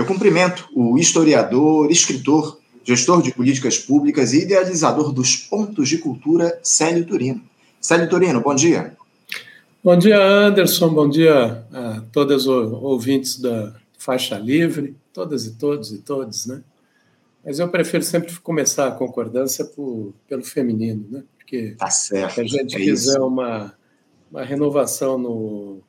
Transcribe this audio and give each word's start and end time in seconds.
Eu 0.00 0.06
cumprimento 0.06 0.66
o 0.74 0.96
historiador, 0.96 1.90
escritor, 1.90 2.58
gestor 2.82 3.20
de 3.20 3.34
políticas 3.34 3.76
públicas 3.76 4.32
e 4.32 4.44
idealizador 4.44 5.12
dos 5.12 5.36
Pontos 5.36 5.90
de 5.90 5.98
Cultura, 5.98 6.58
Célio 6.62 7.04
Turino. 7.04 7.42
Célio 7.78 8.08
Turino, 8.08 8.40
bom 8.40 8.54
dia. 8.54 8.96
Bom 9.84 9.98
dia, 9.98 10.18
Anderson. 10.18 10.88
Bom 10.88 11.06
dia 11.06 11.66
a 11.70 12.00
todas 12.10 12.46
os 12.46 12.72
ouvintes 12.72 13.38
da 13.38 13.74
Faixa 13.98 14.38
Livre, 14.38 14.96
todas 15.12 15.44
e 15.44 15.50
todos 15.56 15.92
e 15.92 15.98
todos, 15.98 16.46
né? 16.46 16.62
Mas 17.44 17.58
eu 17.58 17.68
prefiro 17.68 18.02
sempre 18.02 18.34
começar 18.40 18.88
a 18.88 18.92
concordância 18.92 19.66
por, 19.66 20.14
pelo 20.26 20.42
feminino, 20.42 21.04
né? 21.10 21.22
Porque 21.36 21.74
tá 21.78 21.90
certo, 21.90 22.36
se 22.36 22.40
a 22.40 22.44
gente 22.46 22.74
é 22.74 22.78
quiser 22.78 23.20
uma, 23.20 23.74
uma 24.32 24.42
renovação 24.42 25.18
no, 25.18 25.82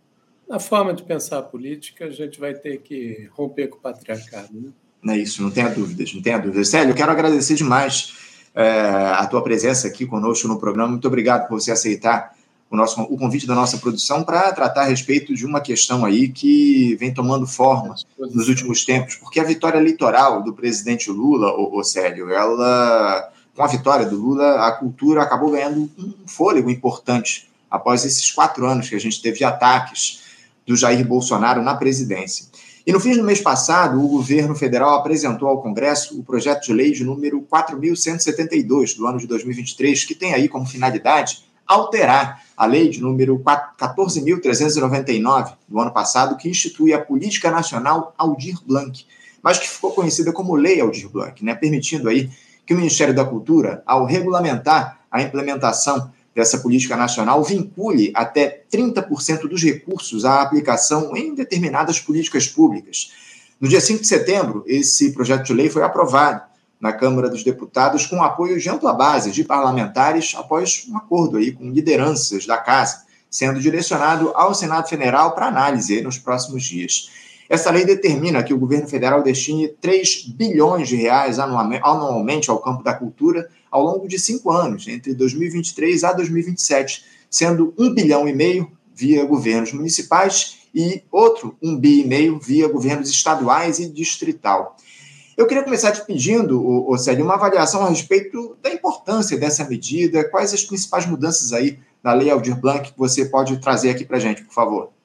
na 0.51 0.59
forma 0.59 0.93
de 0.93 1.01
pensar 1.01 1.37
a 1.37 1.41
política, 1.41 2.03
a 2.03 2.09
gente 2.09 2.37
vai 2.37 2.53
ter 2.53 2.81
que 2.81 3.29
romper 3.31 3.69
com 3.69 3.77
o 3.77 3.79
patriarcado. 3.79 4.49
Né? 4.51 4.69
Não 5.01 5.13
é 5.13 5.17
isso, 5.17 5.41
não 5.41 5.49
tenha 5.49 5.69
dúvidas, 5.69 6.13
não 6.13 6.21
tenha 6.21 6.37
dúvidas. 6.37 6.67
Célio, 6.67 6.93
quero 6.93 7.09
agradecer 7.09 7.55
demais 7.55 8.13
é, 8.53 8.69
a 9.15 9.25
tua 9.27 9.41
presença 9.41 9.87
aqui 9.87 10.05
conosco 10.05 10.49
no 10.49 10.59
programa. 10.59 10.89
Muito 10.89 11.07
obrigado 11.07 11.47
por 11.47 11.57
você 11.57 11.71
aceitar 11.71 12.35
o, 12.69 12.75
nosso, 12.75 13.01
o 13.01 13.17
convite 13.17 13.47
da 13.47 13.55
nossa 13.55 13.77
produção 13.77 14.25
para 14.25 14.51
tratar 14.51 14.81
a 14.81 14.87
respeito 14.87 15.33
de 15.33 15.45
uma 15.45 15.61
questão 15.61 16.03
aí 16.03 16.27
que 16.27 16.95
vem 16.95 17.13
tomando 17.13 17.47
forma 17.47 17.95
nos 18.19 18.49
últimos 18.49 18.83
tempos, 18.83 19.15
porque 19.15 19.39
a 19.39 19.45
vitória 19.45 19.77
eleitoral 19.77 20.43
do 20.43 20.51
presidente 20.51 21.09
Lula, 21.09 21.53
o, 21.53 21.79
o 21.79 21.81
Célio, 21.81 22.29
ela, 22.29 23.31
com 23.55 23.63
a 23.63 23.67
vitória 23.67 24.05
do 24.05 24.17
Lula, 24.17 24.67
a 24.67 24.73
cultura 24.73 25.21
acabou 25.21 25.51
ganhando 25.51 25.89
um 25.97 26.27
fôlego 26.27 26.69
importante 26.69 27.49
após 27.69 28.03
esses 28.03 28.29
quatro 28.29 28.65
anos 28.65 28.89
que 28.89 28.95
a 28.95 28.99
gente 28.99 29.21
teve 29.21 29.45
ataques 29.45 30.19
do 30.71 30.77
Jair 30.77 31.05
Bolsonaro 31.05 31.61
na 31.61 31.75
presidência. 31.75 32.45
E 32.87 32.93
no 32.93 32.99
fim 32.99 33.15
do 33.15 33.23
mês 33.23 33.41
passado, 33.41 34.03
o 34.03 34.07
governo 34.07 34.55
federal 34.55 34.95
apresentou 34.95 35.49
ao 35.49 35.61
Congresso 35.61 36.17
o 36.17 36.23
projeto 36.23 36.67
de 36.67 36.73
lei 36.73 36.91
de 36.91 37.03
número 37.03 37.41
4.172 37.41 38.95
do 38.95 39.05
ano 39.05 39.19
de 39.19 39.27
2023, 39.27 40.05
que 40.05 40.15
tem 40.15 40.33
aí 40.33 40.47
como 40.47 40.65
finalidade 40.65 41.43
alterar 41.67 42.41
a 42.55 42.65
lei 42.65 42.89
de 42.89 43.01
número 43.01 43.37
14.399 43.39 45.53
do 45.67 45.79
ano 45.79 45.91
passado, 45.91 46.37
que 46.37 46.49
institui 46.49 46.93
a 46.93 46.99
Política 46.99 47.51
Nacional 47.51 48.15
Aldir 48.17 48.57
Blanc, 48.65 49.05
mas 49.43 49.59
que 49.59 49.69
ficou 49.69 49.91
conhecida 49.91 50.31
como 50.31 50.55
Lei 50.55 50.79
Aldir 50.79 51.09
Blanc, 51.09 51.43
né, 51.43 51.53
permitindo 51.53 52.07
aí 52.07 52.29
que 52.65 52.73
o 52.73 52.77
Ministério 52.77 53.13
da 53.13 53.25
Cultura, 53.25 53.83
ao 53.85 54.05
regulamentar 54.05 55.01
a 55.11 55.21
implementação 55.21 56.09
dessa 56.33 56.59
política 56.59 56.95
nacional, 56.95 57.43
vincule 57.43 58.11
até 58.15 58.63
30% 58.71 59.47
dos 59.47 59.63
recursos 59.63 60.23
à 60.25 60.41
aplicação 60.41 61.15
em 61.15 61.35
determinadas 61.35 61.99
políticas 61.99 62.47
públicas. 62.47 63.11
No 63.59 63.67
dia 63.67 63.81
5 63.81 64.01
de 64.01 64.07
setembro, 64.07 64.63
esse 64.65 65.11
projeto 65.11 65.45
de 65.45 65.53
lei 65.53 65.69
foi 65.69 65.83
aprovado 65.83 66.41
na 66.79 66.91
Câmara 66.91 67.29
dos 67.29 67.43
Deputados 67.43 68.07
com 68.07 68.23
apoio 68.23 68.59
de 68.59 68.67
ampla 68.67 68.91
base 68.91 69.29
de 69.31 69.43
parlamentares 69.43 70.33
após 70.35 70.87
um 70.89 70.97
acordo 70.97 71.37
aí 71.37 71.51
com 71.51 71.69
lideranças 71.69 72.47
da 72.47 72.57
casa, 72.57 73.03
sendo 73.29 73.59
direcionado 73.59 74.31
ao 74.33 74.55
Senado 74.55 74.89
Federal 74.89 75.35
para 75.35 75.45
análise 75.45 76.01
nos 76.01 76.17
próximos 76.17 76.63
dias. 76.63 77.11
Essa 77.51 77.69
lei 77.69 77.83
determina 77.83 78.41
que 78.41 78.53
o 78.53 78.57
governo 78.57 78.87
federal 78.87 79.21
destine 79.21 79.67
3 79.67 80.27
bilhões 80.27 80.87
de 80.87 80.95
reais 80.95 81.37
anualmente 81.37 82.49
ao 82.49 82.61
campo 82.61 82.81
da 82.81 82.93
cultura 82.93 83.49
ao 83.69 83.83
longo 83.83 84.07
de 84.07 84.17
cinco 84.17 84.49
anos, 84.51 84.87
entre 84.87 85.13
2023 85.13 86.05
a 86.05 86.13
2027, 86.13 87.03
sendo 87.29 87.73
um 87.77 87.93
bilhão 87.93 88.25
e 88.25 88.33
meio 88.33 88.71
via 88.95 89.25
governos 89.25 89.73
municipais 89.73 90.59
e 90.73 91.03
outro 91.11 91.57
um 91.61 91.77
bi 91.77 91.99
e 91.99 92.07
meio 92.07 92.39
via 92.39 92.69
governos 92.69 93.09
estaduais 93.09 93.79
e 93.79 93.89
distrital. 93.89 94.77
Eu 95.35 95.45
queria 95.45 95.63
começar 95.63 95.91
te 95.91 96.05
pedindo, 96.05 96.65
ô, 96.65 96.97
Célio, 96.97 97.25
uma 97.25 97.33
avaliação 97.33 97.85
a 97.85 97.89
respeito 97.89 98.55
da 98.63 98.71
importância 98.71 99.37
dessa 99.37 99.65
medida, 99.65 100.23
quais 100.23 100.53
as 100.53 100.63
principais 100.63 101.05
mudanças 101.05 101.51
aí 101.51 101.77
na 102.01 102.13
Lei 102.13 102.29
Aldir 102.29 102.57
Blanc 102.57 102.93
que 102.93 102.97
você 102.97 103.25
pode 103.25 103.59
trazer 103.59 103.89
aqui 103.89 104.05
para 104.05 104.15
a 104.15 104.21
gente, 104.21 104.41
por 104.41 104.53
favor. 104.53 105.00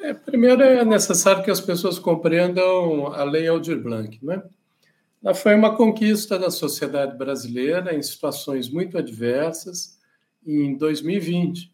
É, 0.00 0.14
primeiro 0.14 0.62
é 0.62 0.82
necessário 0.82 1.44
que 1.44 1.50
as 1.50 1.60
pessoas 1.60 1.98
compreendam 1.98 3.08
a 3.08 3.22
Lei 3.22 3.46
Aldir 3.46 3.78
Blanc. 3.78 4.18
Né? 4.24 4.42
Ela 5.22 5.34
foi 5.34 5.54
uma 5.54 5.76
conquista 5.76 6.38
da 6.38 6.50
sociedade 6.50 7.18
brasileira 7.18 7.94
em 7.94 8.02
situações 8.02 8.70
muito 8.70 8.96
adversas 8.96 9.98
em 10.46 10.74
2020. 10.74 11.70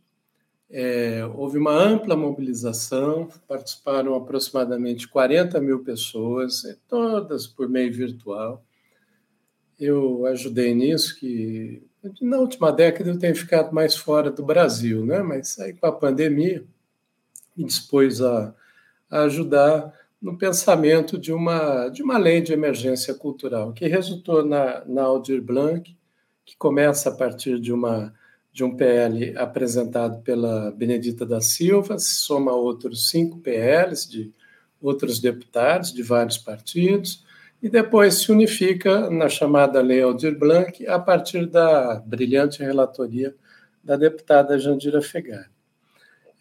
É, 0.69 1.25
houve 1.37 1.56
uma 1.56 1.70
ampla 1.70 2.16
mobilização, 2.16 3.28
participaram 3.47 4.16
aproximadamente 4.16 5.06
40 5.06 5.60
mil 5.60 5.84
pessoas, 5.84 6.64
todas 6.88 7.47
por 7.47 7.69
meio 7.69 7.93
virtual. 7.93 8.64
Eu 9.78 10.26
ajudei 10.26 10.75
nisso, 10.75 11.16
que 11.20 11.81
na 12.20 12.38
última 12.38 12.72
década 12.72 13.08
eu 13.08 13.19
tenho 13.19 13.37
ficado 13.37 13.72
mais 13.72 13.94
fora 13.94 14.32
do 14.32 14.43
Brasil, 14.43 15.06
né? 15.06 15.22
mas 15.22 15.60
aí 15.60 15.72
com 15.75 15.87
a 15.87 15.93
pandemia 15.93 16.64
me 17.56 17.65
dispôs 17.65 18.21
a, 18.21 18.55
a 19.11 19.22
ajudar 19.22 19.93
no 20.21 20.37
pensamento 20.37 21.19
de 21.19 21.33
uma, 21.33 21.89
de 21.89 22.03
uma 22.03 22.19
lei 22.19 22.41
de 22.41 22.53
emergência 22.53 23.15
cultural, 23.15 23.72
que 23.72 23.87
resultou 23.87 24.44
na, 24.44 24.84
na 24.84 25.03
Aldir 25.03 25.43
Blanc, 25.43 25.97
que 26.44 26.56
começa 26.56 27.11
a 27.11 27.15
partir 27.15 27.61
de 27.61 27.72
uma 27.72 28.12
de 28.53 28.65
um 28.65 28.75
PL 28.75 29.37
apresentado 29.37 30.22
pela 30.22 30.71
Benedita 30.71 31.27
da 31.27 31.43
Silva, 31.43 31.99
se 31.99 32.15
soma 32.15 32.53
outros 32.53 33.11
cinco 33.11 33.39
PLs 33.39 34.09
de 34.09 34.33
outros 34.81 35.21
deputados 35.21 35.93
de 35.93 36.03
vários 36.03 36.38
partidos, 36.38 37.23
e 37.62 37.69
depois 37.69 38.15
se 38.15 38.33
unifica 38.33 39.11
na 39.11 39.28
chamada 39.28 39.83
Lei 39.83 40.00
Aldir 40.00 40.38
Blanc 40.38 40.87
a 40.87 40.99
partir 40.99 41.44
da 41.44 41.97
brilhante 41.97 42.62
relatoria 42.62 43.34
da 43.84 43.94
deputada 43.94 44.59
Jandira 44.59 45.03
Fegari. 45.03 45.56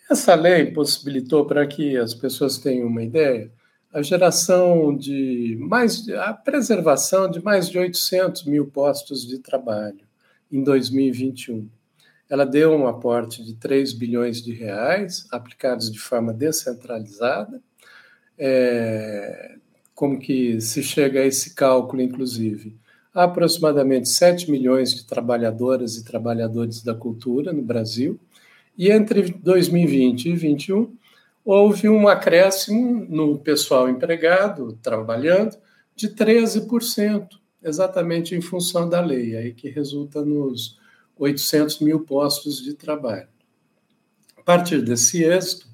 Essa 0.10 0.36
lei 0.36 0.72
possibilitou, 0.72 1.46
para 1.46 1.66
que 1.66 1.98
as 1.98 2.14
pessoas 2.14 2.58
tenham 2.58 2.88
uma 2.88 3.04
ideia, 3.04 3.52
a 3.92 4.02
geração 4.02 4.96
de 4.96 5.58
mais 5.60 6.08
a 6.10 6.34
preservação 6.34 7.30
de 7.30 7.42
mais 7.42 7.70
de 7.70 7.78
800 7.78 8.44
mil 8.46 8.68
postos 8.68 9.26
de 9.26 9.40
trabalho 9.40 10.02
em 10.52 10.62
2021 10.62 11.70
ela 12.30 12.46
deu 12.46 12.72
um 12.72 12.88
aporte 12.88 13.44
de 13.44 13.54
3 13.54 13.94
bilhões 13.94 14.42
de 14.42 14.52
reais, 14.52 15.28
aplicados 15.32 15.92
de 15.92 16.00
forma 16.00 16.34
descentralizada. 16.34 17.62
É, 18.38 19.56
como 19.94 20.20
que 20.20 20.60
se 20.60 20.82
chega 20.82 21.22
a 21.22 21.26
esse 21.26 21.54
cálculo, 21.54 22.02
inclusive? 22.02 22.76
Há 23.14 23.24
aproximadamente 23.24 24.10
7 24.10 24.50
milhões 24.50 24.94
de 24.94 25.06
trabalhadoras 25.06 25.96
e 25.96 26.04
trabalhadores 26.04 26.84
da 26.84 26.94
cultura 26.94 27.54
no 27.54 27.62
Brasil, 27.62 28.20
e 28.78 28.92
entre 28.92 29.22
2020 29.32 30.26
e 30.26 30.30
2021 30.30 30.96
houve 31.44 31.88
um 31.88 32.08
acréscimo 32.08 33.06
no 33.08 33.38
pessoal 33.38 33.88
empregado, 33.88 34.78
trabalhando, 34.82 35.56
de 35.96 36.10
13%, 36.10 37.28
exatamente 37.64 38.36
em 38.36 38.42
função 38.42 38.90
da 38.90 39.00
lei, 39.00 39.38
aí 39.38 39.54
que 39.54 39.70
resulta 39.70 40.26
nos 40.26 40.78
800 41.18 41.80
mil 41.80 42.02
postos 42.02 42.62
de 42.62 42.74
trabalho. 42.74 43.28
A 44.36 44.42
partir 44.42 44.82
desse 44.82 45.24
êxito, 45.24 45.68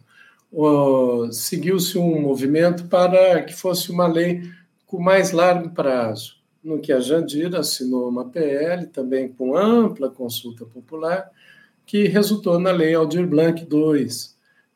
seguiu-se 1.32 1.98
um 1.98 2.22
movimento 2.22 2.86
para 2.88 3.42
que 3.42 3.54
fosse 3.54 3.92
uma 3.92 4.08
lei 4.08 4.44
com 4.86 5.00
mais 5.00 5.32
largo 5.32 5.70
prazo, 5.72 6.36
no 6.64 6.80
que 6.80 6.92
a 6.92 7.00
Jandira 7.00 7.60
assinou 7.60 8.10
uma 8.10 8.30
PL, 8.30 8.86
também 8.88 9.30
com 9.30 9.56
ampla 9.58 10.10
consulta 10.10 10.66
popular, 10.66 11.32
que 11.86 12.08
resultou 12.08 12.60
na 12.60 12.72
Lei 12.72 12.94
Aldir 12.94 13.28
Blanc 13.28 13.62
II, 13.62 14.08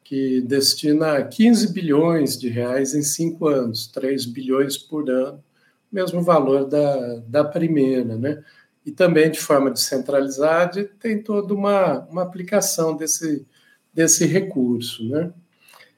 que 0.03 0.41
destina 0.41 1.23
15 1.23 1.73
bilhões 1.73 2.37
de 2.37 2.49
reais 2.49 2.93
em 2.93 3.01
cinco 3.01 3.47
anos, 3.47 3.87
3 3.87 4.25
bilhões 4.25 4.77
por 4.77 5.09
ano, 5.09 5.43
mesmo 5.91 6.21
valor 6.21 6.65
da, 6.65 7.15
da 7.27 7.43
primeira, 7.43 8.17
né? 8.17 8.43
e 8.85 8.91
também 8.91 9.31
de 9.31 9.39
forma 9.39 9.71
descentralizada, 9.71 10.87
tem 10.99 11.21
toda 11.21 11.53
uma, 11.53 12.01
uma 12.01 12.21
aplicação 12.21 12.95
desse, 12.95 13.45
desse 13.91 14.25
recurso. 14.25 15.03
Né? 15.09 15.33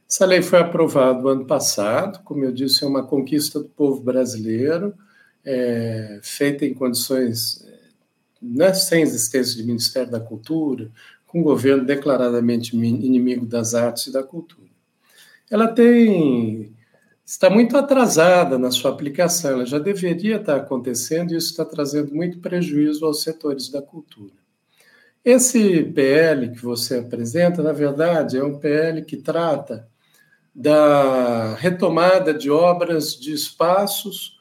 Essa 0.10 0.26
lei 0.26 0.42
foi 0.42 0.60
aprovada 0.60 1.20
no 1.20 1.28
ano 1.28 1.46
passado, 1.46 2.24
como 2.24 2.46
eu 2.46 2.52
disse, 2.52 2.86
é 2.86 2.88
uma 2.88 3.06
conquista 3.06 3.60
do 3.60 3.68
povo 3.68 4.00
brasileiro, 4.00 4.94
é, 5.44 6.20
feita 6.24 6.66
em 6.66 6.74
condições 6.74 7.67
né, 8.42 8.74
sem 8.74 9.01
existência 9.01 9.56
de 9.56 9.63
Ministério 9.63 10.12
da 10.12 10.19
Cultura, 10.19 10.89
com 11.25 11.39
um 11.39 11.44
governo 11.44 11.86
declaradamente 11.86 12.75
inimigo 12.75 13.45
das 13.45 13.74
artes 13.74 14.07
e 14.07 14.12
da 14.12 14.24
cultura. 14.24 14.68
Ela 15.50 15.68
tem 15.68 16.74
está 17.25 17.50
muito 17.50 17.75
atrasada 17.75 18.57
na 18.57 18.72
sua 18.72 18.89
aplicação, 18.92 19.51
ela 19.51 19.66
já 19.66 19.78
deveria 19.78 20.38
estar 20.38 20.56
acontecendo 20.56 21.34
e 21.34 21.36
isso 21.36 21.51
está 21.51 21.66
trazendo 21.66 22.16
muito 22.16 22.39
prejuízo 22.39 23.06
aos 23.06 23.22
setores 23.22 23.68
da 23.68 23.81
cultura. 23.81 24.31
Esse 25.25 25.83
PL 25.83 26.51
que 26.51 26.63
você 26.63 27.00
apresenta, 27.00 27.62
na 27.62 27.74
verdade, 27.74 28.38
é 28.38 28.44
um 28.44 28.57
PL 28.57 29.04
que 29.04 29.18
trata 29.18 29.90
da 30.56 31.54
retomada 31.56 32.33
de 32.33 32.50
obras 32.50 33.13
de 33.13 33.33
espaços 33.33 34.40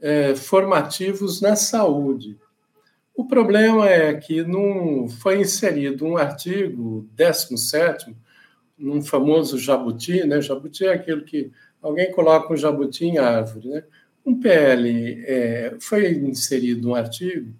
é, 0.00 0.34
formativos 0.34 1.42
na 1.42 1.54
saúde. 1.54 2.38
O 3.14 3.26
problema 3.26 3.88
é 3.88 4.14
que 4.14 4.42
não 4.42 5.08
foi 5.08 5.40
inserido 5.40 6.06
um 6.06 6.16
artigo 6.16 7.08
17 7.12 8.16
num 8.78 9.02
famoso 9.02 9.58
jabuti, 9.58 10.26
né? 10.26 10.40
Jabuti 10.40 10.86
é 10.86 10.94
aquilo 10.94 11.22
que 11.22 11.50
alguém 11.80 12.10
coloca 12.10 12.52
um 12.52 12.56
jabuti 12.56 13.04
em 13.04 13.18
árvore, 13.18 13.68
né? 13.68 13.84
Um 14.24 14.38
PL 14.38 15.24
é, 15.26 15.76
foi 15.80 16.12
inserido 16.12 16.88
um 16.88 16.94
artigo 16.94 17.52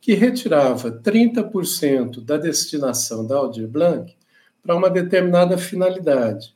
que 0.00 0.14
retirava 0.14 0.90
30% 0.90 2.24
da 2.24 2.36
destinação 2.36 3.26
da 3.26 3.36
Aldir 3.36 3.66
Blanc 3.66 4.14
para 4.62 4.76
uma 4.76 4.90
determinada 4.90 5.56
finalidade 5.56 6.54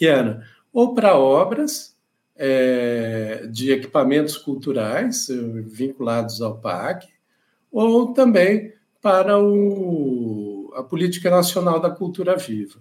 que 0.00 0.06
era 0.06 0.42
ou 0.72 0.94
para 0.94 1.18
obras 1.18 1.94
é, 2.36 3.46
de 3.50 3.70
equipamentos 3.70 4.36
culturais 4.36 5.28
eh, 5.28 5.34
vinculados 5.66 6.40
ao 6.40 6.56
PAC, 6.56 7.06
ou 7.70 8.12
também 8.12 8.72
para 9.00 9.38
o, 9.38 10.72
a 10.74 10.82
Política 10.82 11.30
Nacional 11.30 11.80
da 11.80 11.90
Cultura 11.90 12.36
Viva. 12.36 12.80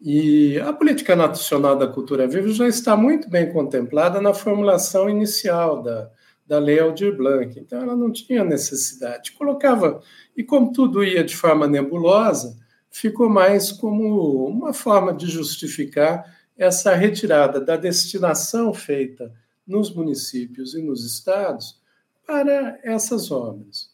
E 0.00 0.58
a 0.60 0.72
Política 0.72 1.16
Nacional 1.16 1.76
da 1.76 1.88
Cultura 1.88 2.28
Viva 2.28 2.48
já 2.48 2.68
está 2.68 2.96
muito 2.96 3.28
bem 3.28 3.52
contemplada 3.52 4.20
na 4.20 4.32
formulação 4.32 5.10
inicial 5.10 5.82
da, 5.82 6.08
da 6.46 6.58
Lei 6.58 6.78
Aldir 6.78 7.16
Blanc, 7.16 7.58
então 7.58 7.82
ela 7.82 7.96
não 7.96 8.12
tinha 8.12 8.44
necessidade. 8.44 9.32
Colocava, 9.32 10.00
e 10.36 10.44
como 10.44 10.72
tudo 10.72 11.02
ia 11.02 11.24
de 11.24 11.36
forma 11.36 11.66
nebulosa, 11.66 12.56
ficou 12.90 13.28
mais 13.28 13.72
como 13.72 14.46
uma 14.46 14.72
forma 14.72 15.12
de 15.12 15.26
justificar 15.26 16.24
essa 16.56 16.94
retirada 16.94 17.60
da 17.60 17.76
destinação 17.76 18.72
feita 18.72 19.32
nos 19.66 19.94
municípios 19.94 20.74
e 20.74 20.82
nos 20.82 21.04
estados 21.04 21.77
para 22.28 22.78
essas 22.82 23.30
obras. 23.30 23.88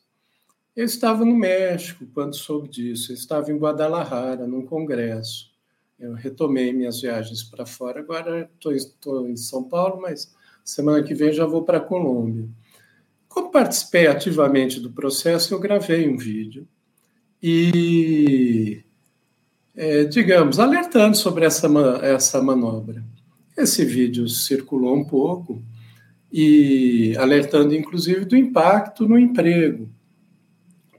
Eu 0.74 0.84
estava 0.84 1.24
no 1.24 1.36
México 1.36 2.04
quando 2.12 2.34
soube 2.34 2.68
disso, 2.68 3.12
eu 3.12 3.14
estava 3.14 3.52
em 3.52 3.56
Guadalajara, 3.56 4.44
num 4.44 4.66
congresso. 4.66 5.52
Eu 5.96 6.14
retomei 6.14 6.72
minhas 6.72 7.00
viagens 7.00 7.44
para 7.44 7.64
fora, 7.64 8.00
agora 8.00 8.50
estou 8.52 9.28
em 9.28 9.36
São 9.36 9.62
Paulo, 9.62 10.02
mas 10.02 10.34
semana 10.64 11.00
que 11.04 11.14
vem 11.14 11.32
já 11.32 11.46
vou 11.46 11.62
para 11.62 11.78
a 11.78 11.80
Colômbia. 11.80 12.48
Como 13.28 13.52
participei 13.52 14.08
ativamente 14.08 14.80
do 14.80 14.90
processo, 14.90 15.54
eu 15.54 15.60
gravei 15.60 16.08
um 16.08 16.16
vídeo 16.16 16.66
e, 17.40 18.82
é, 19.76 20.02
digamos, 20.02 20.58
alertando 20.58 21.16
sobre 21.16 21.44
essa, 21.44 21.68
essa 22.02 22.42
manobra. 22.42 23.04
Esse 23.56 23.84
vídeo 23.84 24.28
circulou 24.28 24.96
um 24.96 25.04
pouco 25.04 25.62
e 26.36 27.16
alertando, 27.16 27.72
inclusive, 27.76 28.24
do 28.24 28.36
impacto 28.36 29.06
no 29.06 29.16
emprego. 29.16 29.88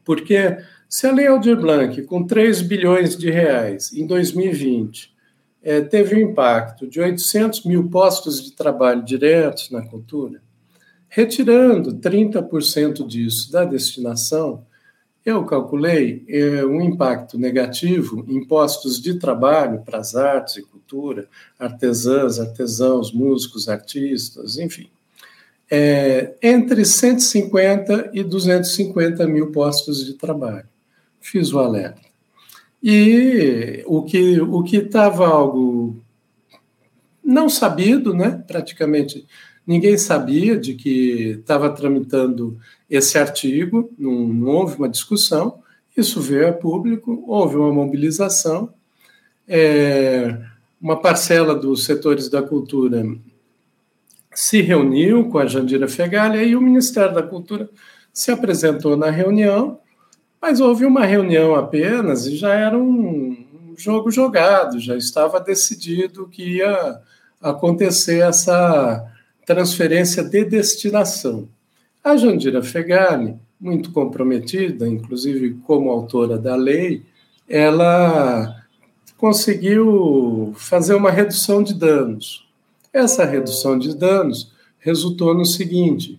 Porque 0.06 0.60
se 0.88 1.06
a 1.08 1.12
Lei 1.12 1.28
Aldir 1.28 1.60
Blanc, 1.60 2.02
com 2.04 2.24
3 2.24 2.62
bilhões 2.62 3.18
de 3.18 3.30
reais 3.30 3.92
em 3.92 4.08
2020, 4.08 5.14
é, 5.62 5.82
teve 5.82 6.16
um 6.16 6.30
impacto 6.30 6.88
de 6.88 7.02
800 7.02 7.66
mil 7.66 7.90
postos 7.90 8.42
de 8.42 8.54
trabalho 8.54 9.04
diretos 9.04 9.70
na 9.72 9.86
cultura, 9.86 10.42
retirando 11.10 11.96
30% 11.96 13.06
disso 13.06 13.52
da 13.52 13.66
destinação, 13.66 14.66
eu 15.26 15.44
calculei 15.44 16.24
é, 16.30 16.66
um 16.66 16.80
impacto 16.80 17.38
negativo 17.38 18.24
em 18.30 18.46
postos 18.46 19.02
de 19.02 19.20
trabalho 19.20 19.82
para 19.82 19.98
as 19.98 20.16
artes 20.16 20.56
e 20.56 20.62
cultura, 20.62 21.28
artesãs, 21.60 22.40
artesãos, 22.40 23.12
músicos, 23.12 23.68
artistas, 23.68 24.58
enfim, 24.58 24.90
é, 25.70 26.36
entre 26.42 26.86
150 26.86 28.12
e 28.14 28.24
250 28.24 29.26
mil 29.28 29.52
postos 29.52 30.06
de 30.06 30.14
trabalho. 30.14 30.68
Fiz 31.20 31.52
o 31.52 31.60
alerta. 31.60 32.02
E 32.82 33.84
o 33.88 34.04
que 34.04 34.40
o 34.40 34.64
estava 34.64 35.28
algo 35.28 35.98
não 37.24 37.50
sabido, 37.50 38.14
né? 38.14 38.44
Praticamente 38.46 39.26
ninguém 39.66 39.98
sabia 39.98 40.56
de 40.56 40.76
que 40.76 41.38
estava 41.40 41.72
tramitando 41.72 42.60
esse 42.88 43.18
artigo, 43.18 43.92
não, 43.98 44.28
não, 44.28 44.48
houve 44.50 44.78
uma 44.78 44.88
discussão, 44.88 45.64
isso 45.98 46.22
veio 46.22 46.50
a 46.50 46.54
público, 46.54 47.24
houve 47.26 47.56
uma 47.56 47.74
mobilização, 47.74 48.72
é, 49.48 50.40
uma 50.80 51.00
parcela 51.02 51.56
dos 51.56 51.84
setores 51.84 52.30
da 52.30 52.44
cultura 52.44 53.04
se 54.36 54.62
reuniu 54.62 55.30
com 55.30 55.40
a 55.40 55.46
Jandira 55.46 55.88
Fegali 55.88 56.46
e 56.46 56.56
o 56.56 56.62
Ministério 56.62 57.16
da 57.16 57.24
Cultura 57.24 57.70
se 58.14 58.32
apresentou 58.32 58.96
na 58.98 59.10
reunião, 59.10 59.80
mas 60.42 60.60
houve 60.60 60.86
uma 60.86 61.06
reunião 61.06 61.56
apenas 61.56 62.28
e 62.28 62.36
já 62.36 62.54
era 62.54 62.78
um 62.78 63.36
jogo 63.78 64.12
jogado, 64.12 64.80
já 64.80 64.96
estava 64.96 65.40
decidido 65.40 66.28
que 66.28 66.58
ia 66.58 67.00
acontecer 67.42 68.20
essa 68.20 69.06
transferência 69.46 70.24
de 70.24 70.44
destinação. 70.44 71.48
A 72.04 72.18
Jandira 72.18 72.62
Fegali, 72.62 73.36
muito 73.60 73.92
comprometida, 73.92 74.88
inclusive 74.88 75.56
como 75.66 75.90
autora 75.90 76.38
da 76.38 76.56
lei, 76.56 77.04
ela 77.48 78.64
conseguiu 79.18 80.54
fazer 80.56 80.94
uma 80.94 81.10
redução 81.10 81.64
de 81.64 81.74
danos. 81.74 82.45
Essa 82.96 83.26
redução 83.26 83.78
de 83.78 83.94
danos 83.94 84.54
resultou 84.80 85.34
no 85.34 85.44
seguinte: 85.44 86.18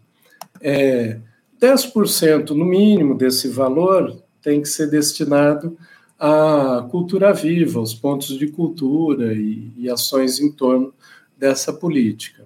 é, 0.61 1.19
10% 1.59 2.51
no 2.51 2.67
mínimo 2.67 3.17
desse 3.17 3.49
valor 3.49 4.23
tem 4.43 4.61
que 4.61 4.69
ser 4.69 4.91
destinado 4.91 5.75
à 6.21 6.87
cultura 6.91 7.33
viva, 7.33 7.79
aos 7.79 7.95
pontos 7.95 8.39
de 8.39 8.49
cultura 8.49 9.33
e, 9.33 9.73
e 9.75 9.89
ações 9.89 10.39
em 10.39 10.53
torno 10.53 10.93
dessa 11.35 11.73
política. 11.73 12.45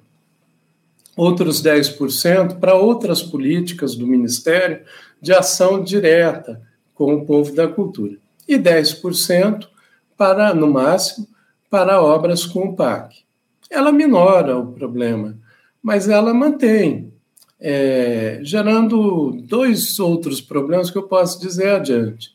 Outros 1.16 1.60
10% 1.60 2.60
para 2.60 2.76
outras 2.76 3.20
políticas 3.20 3.96
do 3.96 4.06
Ministério 4.06 4.84
de 5.20 5.32
ação 5.32 5.82
direta 5.82 6.62
com 6.94 7.16
o 7.16 7.26
povo 7.26 7.52
da 7.52 7.66
cultura. 7.66 8.16
E 8.46 8.56
10% 8.56 9.66
para, 10.16 10.54
no 10.54 10.70
máximo, 10.70 11.26
para 11.68 12.00
obras 12.00 12.46
com 12.46 12.68
o 12.68 12.76
PAC 12.76 13.28
ela 13.70 13.92
minora 13.92 14.58
o 14.58 14.72
problema, 14.72 15.38
mas 15.82 16.08
ela 16.08 16.34
mantém, 16.34 17.12
é, 17.58 18.40
gerando 18.42 19.30
dois 19.44 19.98
outros 19.98 20.40
problemas 20.40 20.90
que 20.90 20.98
eu 20.98 21.04
posso 21.04 21.40
dizer 21.40 21.70
adiante. 21.70 22.30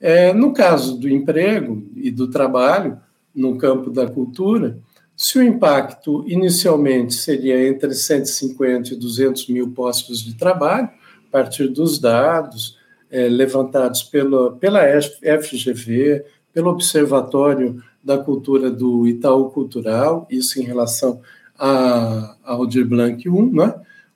É, 0.00 0.32
no 0.32 0.52
caso 0.52 0.98
do 0.98 1.08
emprego 1.08 1.88
e 1.96 2.10
do 2.10 2.28
trabalho 2.28 3.00
no 3.34 3.56
campo 3.56 3.90
da 3.90 4.06
cultura, 4.06 4.78
se 5.16 5.38
o 5.38 5.42
impacto 5.42 6.24
inicialmente 6.28 7.14
seria 7.14 7.66
entre 7.66 7.94
150 7.94 8.92
e 8.92 8.96
200 8.96 9.48
mil 9.48 9.70
postos 9.70 10.22
de 10.22 10.34
trabalho, 10.34 10.90
a 11.28 11.30
partir 11.30 11.68
dos 11.68 11.98
dados 11.98 12.76
é, 13.10 13.28
levantados 13.28 14.02
pela, 14.02 14.52
pela 14.52 14.82
FGV, 15.00 16.22
pelo 16.52 16.70
Observatório 16.70 17.82
da 18.06 18.16
cultura 18.16 18.70
do 18.70 19.04
Itaú 19.04 19.50
Cultural, 19.50 20.28
isso 20.30 20.60
em 20.60 20.62
relação 20.62 21.20
a, 21.58 22.36
ao 22.44 22.60
Aldir 22.60 22.86
Blanc 22.86 23.28
1, 23.28 23.52
né? 23.52 23.74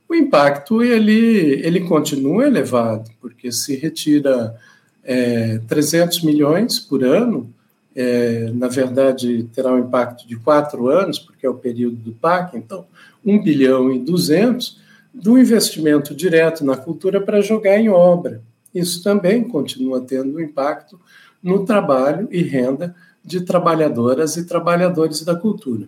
o 0.09 0.15
impacto 0.15 0.81
ele, 0.81 1.61
ele 1.67 1.81
continua 1.81 2.47
elevado, 2.47 3.11
porque 3.21 3.51
se 3.51 3.75
retira 3.75 4.55
é, 5.03 5.59
300 5.67 6.23
milhões 6.23 6.79
por 6.79 7.03
ano, 7.03 7.53
é, 7.97 8.53
na 8.55 8.69
verdade 8.69 9.49
terá 9.53 9.73
um 9.73 9.81
impacto 9.81 10.27
de 10.27 10.37
quatro 10.37 10.89
anos, 10.89 11.19
porque 11.19 11.45
é 11.45 11.51
o 11.51 11.55
período 11.55 11.97
do 11.97 12.13
PAC, 12.13 12.57
então 12.57 12.87
1 13.27 13.43
bilhão 13.43 13.93
e 13.93 13.99
200 13.99 14.79
do 15.13 15.37
investimento 15.37 16.15
direto 16.15 16.65
na 16.65 16.77
cultura 16.77 17.21
para 17.21 17.41
jogar 17.41 17.77
em 17.77 17.89
obra. 17.89 18.41
Isso 18.73 19.03
também 19.03 19.43
continua 19.43 20.01
tendo 20.01 20.41
impacto 20.41 21.01
no 21.43 21.65
trabalho 21.65 22.29
e 22.31 22.41
renda 22.41 22.95
de 23.25 23.43
trabalhadoras 23.43 24.37
e 24.37 24.47
trabalhadores 24.47 25.23
da 25.23 25.35
cultura. 25.35 25.87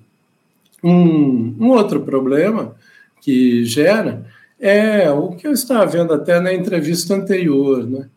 Um, 0.82 1.54
um 1.60 1.70
outro 1.70 2.02
problema 2.02 2.74
que 3.20 3.64
gera 3.64 4.26
é 4.58 5.10
o 5.10 5.30
que 5.30 5.46
eu 5.46 5.52
estava 5.52 5.86
vendo 5.86 6.12
até 6.12 6.40
na 6.40 6.52
entrevista 6.52 7.14
anterior, 7.14 7.84
né? 7.88 8.08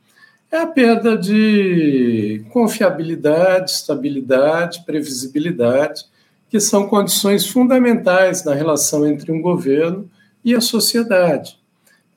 é 0.52 0.60
a 0.60 0.68
perda 0.68 1.18
de 1.18 2.46
confiabilidade, 2.50 3.72
estabilidade, 3.72 4.84
previsibilidade, 4.86 6.06
que 6.50 6.60
são 6.60 6.88
condições 6.88 7.48
fundamentais 7.48 8.46
na 8.46 8.54
relação 8.54 9.06
entre 9.06 9.32
um 9.32 9.42
governo 9.42 10.10
e 10.44 10.56
a 10.56 10.62
sociedade. 10.62 11.60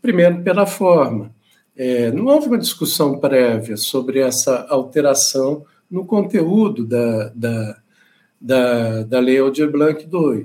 Primeiro, 0.01 0.43
pela 0.43 0.67
forma. 0.67 1.33
É, 1.77 2.11
não 2.11 2.27
houve 2.27 2.49
uma 2.49 2.59
discussão 2.59 3.19
prévia 3.19 3.77
sobre 3.77 4.21
essa 4.21 4.67
alteração 4.69 5.65
no 5.91 6.05
conteúdo 6.05 6.87
da, 6.87 7.29
da, 7.35 7.77
da, 8.41 9.03
da 9.05 9.21
Lei 9.21 9.39
Aldir 9.39 9.71
Blanc 9.71 10.05
II. 10.05 10.45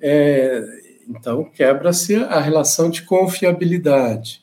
É, 0.00 0.64
então, 1.08 1.44
quebra-se 1.44 2.16
a 2.16 2.40
relação 2.40 2.90
de 2.90 3.02
confiabilidade. 3.02 4.42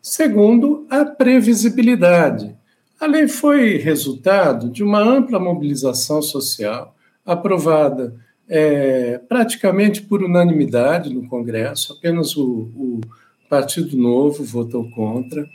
Segundo, 0.00 0.86
a 0.88 1.04
previsibilidade. 1.04 2.56
A 2.98 3.06
lei 3.06 3.28
foi 3.28 3.76
resultado 3.76 4.70
de 4.70 4.82
uma 4.82 5.00
ampla 5.00 5.38
mobilização 5.38 6.20
social, 6.20 6.94
aprovada 7.24 8.14
é, 8.48 9.18
praticamente 9.28 10.02
por 10.02 10.22
unanimidade 10.22 11.14
no 11.14 11.28
Congresso, 11.28 11.92
apenas 11.92 12.36
o, 12.36 12.68
o 12.74 13.00
Partido 13.48 13.96
Novo 13.96 14.42
votou 14.42 14.90
contra. 14.90 15.48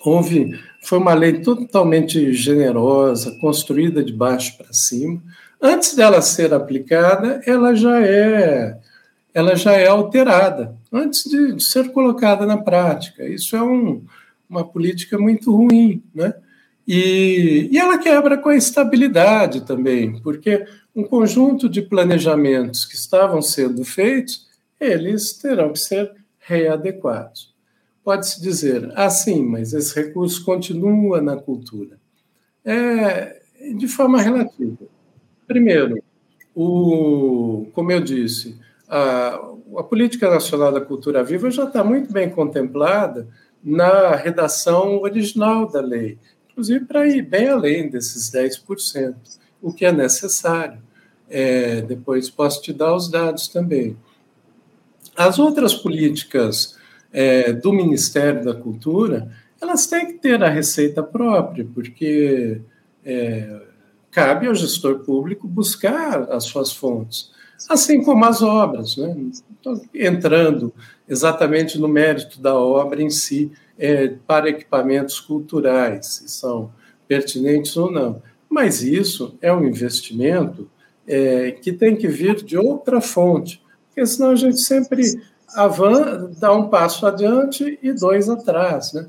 Houve, 0.00 0.58
foi 0.82 0.98
uma 0.98 1.14
lei 1.14 1.40
totalmente 1.40 2.32
generosa, 2.32 3.36
construída 3.40 4.02
de 4.02 4.12
baixo 4.12 4.56
para 4.56 4.72
cima. 4.72 5.22
Antes 5.60 5.94
dela 5.94 6.22
ser 6.22 6.54
aplicada, 6.54 7.40
ela 7.46 7.74
já 7.74 8.00
é 8.00 8.78
ela 9.34 9.54
já 9.54 9.72
é 9.74 9.86
alterada 9.86 10.74
antes 10.92 11.22
de, 11.24 11.52
de 11.52 11.64
ser 11.64 11.92
colocada 11.92 12.44
na 12.44 12.56
prática. 12.56 13.24
Isso 13.24 13.54
é 13.54 13.62
um, 13.62 14.02
uma 14.48 14.64
política 14.64 15.18
muito 15.18 15.54
ruim, 15.54 16.02
né? 16.14 16.34
E, 16.86 17.68
e 17.70 17.78
ela 17.78 17.98
quebra 17.98 18.38
com 18.38 18.48
a 18.48 18.56
estabilidade 18.56 19.60
também, 19.60 20.18
porque 20.22 20.64
um 20.96 21.04
conjunto 21.04 21.68
de 21.68 21.82
planejamentos 21.82 22.86
que 22.86 22.94
estavam 22.94 23.42
sendo 23.42 23.84
feitos, 23.84 24.48
eles 24.80 25.34
terão 25.34 25.72
que 25.72 25.78
ser 25.78 26.10
readequados. 26.40 27.54
Pode-se 28.08 28.40
dizer, 28.40 28.90
ah, 28.94 29.10
sim, 29.10 29.44
mas 29.44 29.74
esse 29.74 29.94
recurso 29.94 30.42
continua 30.42 31.20
na 31.20 31.36
cultura. 31.36 32.00
É, 32.64 33.42
de 33.76 33.86
forma 33.86 34.18
relativa. 34.18 34.86
Primeiro, 35.46 36.02
o, 36.54 37.66
como 37.74 37.92
eu 37.92 38.00
disse, 38.00 38.58
a, 38.88 39.38
a 39.76 39.82
Política 39.82 40.30
Nacional 40.30 40.72
da 40.72 40.80
Cultura 40.80 41.22
Viva 41.22 41.50
já 41.50 41.64
está 41.64 41.84
muito 41.84 42.10
bem 42.10 42.30
contemplada 42.30 43.28
na 43.62 44.16
redação 44.16 45.02
original 45.02 45.68
da 45.68 45.82
lei, 45.82 46.18
inclusive 46.50 46.86
para 46.86 47.06
ir 47.06 47.20
bem 47.20 47.50
além 47.50 47.90
desses 47.90 48.30
10%, 48.30 49.16
o 49.60 49.70
que 49.70 49.84
é 49.84 49.92
necessário. 49.92 50.82
É, 51.28 51.82
depois 51.82 52.30
posso 52.30 52.62
te 52.62 52.72
dar 52.72 52.96
os 52.96 53.10
dados 53.10 53.48
também. 53.48 53.98
As 55.14 55.38
outras 55.38 55.74
políticas 55.74 56.77
é, 57.12 57.52
do 57.52 57.72
Ministério 57.72 58.44
da 58.44 58.54
Cultura, 58.54 59.30
elas 59.60 59.86
têm 59.86 60.06
que 60.06 60.14
ter 60.14 60.42
a 60.42 60.48
receita 60.48 61.02
própria, 61.02 61.66
porque 61.74 62.60
é, 63.04 63.60
cabe 64.10 64.46
ao 64.46 64.54
gestor 64.54 65.00
público 65.00 65.48
buscar 65.48 66.30
as 66.30 66.44
suas 66.44 66.72
fontes 66.72 67.30
assim 67.66 68.02
como 68.02 68.24
as 68.24 68.42
obras. 68.42 68.96
Né? 68.96 69.16
Estou 69.56 69.80
entrando 69.94 70.72
exatamente 71.08 71.78
no 71.78 71.88
mérito 71.88 72.40
da 72.40 72.54
obra 72.54 73.02
em 73.02 73.10
si, 73.10 73.50
é, 73.78 74.08
para 74.26 74.50
equipamentos 74.50 75.20
culturais, 75.20 76.06
se 76.06 76.28
são 76.28 76.70
pertinentes 77.06 77.76
ou 77.76 77.90
não. 77.90 78.22
Mas 78.48 78.82
isso 78.82 79.36
é 79.40 79.52
um 79.52 79.64
investimento 79.64 80.68
é, 81.06 81.52
que 81.52 81.72
tem 81.72 81.96
que 81.96 82.06
vir 82.06 82.36
de 82.42 82.58
outra 82.58 83.00
fonte, 83.00 83.62
porque 83.86 84.04
senão 84.06 84.30
a 84.30 84.36
gente 84.36 84.60
sempre 84.60 85.02
avança, 85.54 86.30
dá 86.38 86.52
um 86.52 86.68
passo 86.68 87.06
adiante 87.06 87.78
e 87.82 87.92
dois 87.92 88.28
atrás, 88.28 88.92
né? 88.92 89.06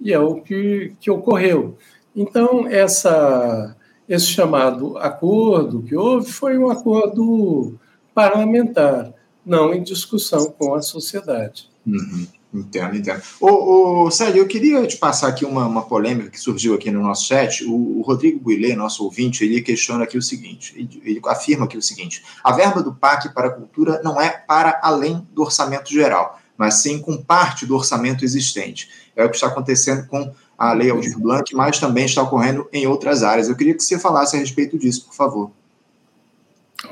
E 0.00 0.12
é 0.12 0.18
o 0.18 0.36
que, 0.40 0.94
que 1.00 1.10
ocorreu. 1.10 1.76
Então, 2.14 2.66
essa, 2.66 3.76
esse 4.08 4.26
chamado 4.26 4.98
acordo 4.98 5.82
que 5.82 5.96
houve 5.96 6.30
foi 6.30 6.58
um 6.58 6.70
acordo 6.70 7.78
parlamentar, 8.14 9.12
não 9.44 9.72
em 9.72 9.82
discussão 9.82 10.50
com 10.50 10.74
a 10.74 10.82
sociedade. 10.82 11.70
Uhum. 11.86 12.26
Entendo, 12.52 12.96
entendo. 12.96 13.22
Ô, 13.40 14.04
ô, 14.04 14.10
Sérgio, 14.10 14.42
eu 14.42 14.46
queria 14.46 14.86
te 14.86 14.98
passar 14.98 15.28
aqui 15.28 15.42
uma, 15.42 15.66
uma 15.66 15.82
polêmica 15.82 16.28
que 16.28 16.38
surgiu 16.38 16.74
aqui 16.74 16.90
no 16.90 17.00
nosso 17.00 17.24
chat. 17.24 17.64
O, 17.64 17.98
o 17.98 18.02
Rodrigo 18.02 18.38
Builê, 18.38 18.76
nosso 18.76 19.04
ouvinte, 19.04 19.42
ele 19.42 19.62
questiona 19.62 20.04
aqui 20.04 20.18
o 20.18 20.22
seguinte, 20.22 20.74
ele, 20.76 21.02
ele, 21.02 21.20
afirma 21.26 21.64
aqui 21.64 21.78
o 21.78 21.82
seguinte, 21.82 22.22
a 22.44 22.52
verba 22.52 22.82
do 22.82 22.94
PAC 22.94 23.32
para 23.32 23.48
a 23.48 23.50
cultura 23.50 24.02
não 24.04 24.20
é 24.20 24.28
para 24.28 24.78
além 24.82 25.26
do 25.32 25.40
orçamento 25.40 25.90
geral, 25.90 26.38
mas 26.56 26.74
sim 26.74 27.00
com 27.00 27.16
parte 27.16 27.64
do 27.64 27.74
orçamento 27.74 28.22
existente. 28.22 28.90
É 29.16 29.24
o 29.24 29.30
que 29.30 29.36
está 29.36 29.46
acontecendo 29.46 30.06
com 30.06 30.30
a 30.58 30.74
Lei 30.74 30.90
Aldir 30.90 31.18
Blanc, 31.18 31.54
mas 31.54 31.78
também 31.78 32.04
está 32.04 32.22
ocorrendo 32.22 32.68
em 32.70 32.86
outras 32.86 33.22
áreas. 33.22 33.48
Eu 33.48 33.56
queria 33.56 33.74
que 33.74 33.82
você 33.82 33.98
falasse 33.98 34.36
a 34.36 34.38
respeito 34.38 34.78
disso, 34.78 35.06
por 35.06 35.14
favor. 35.14 35.50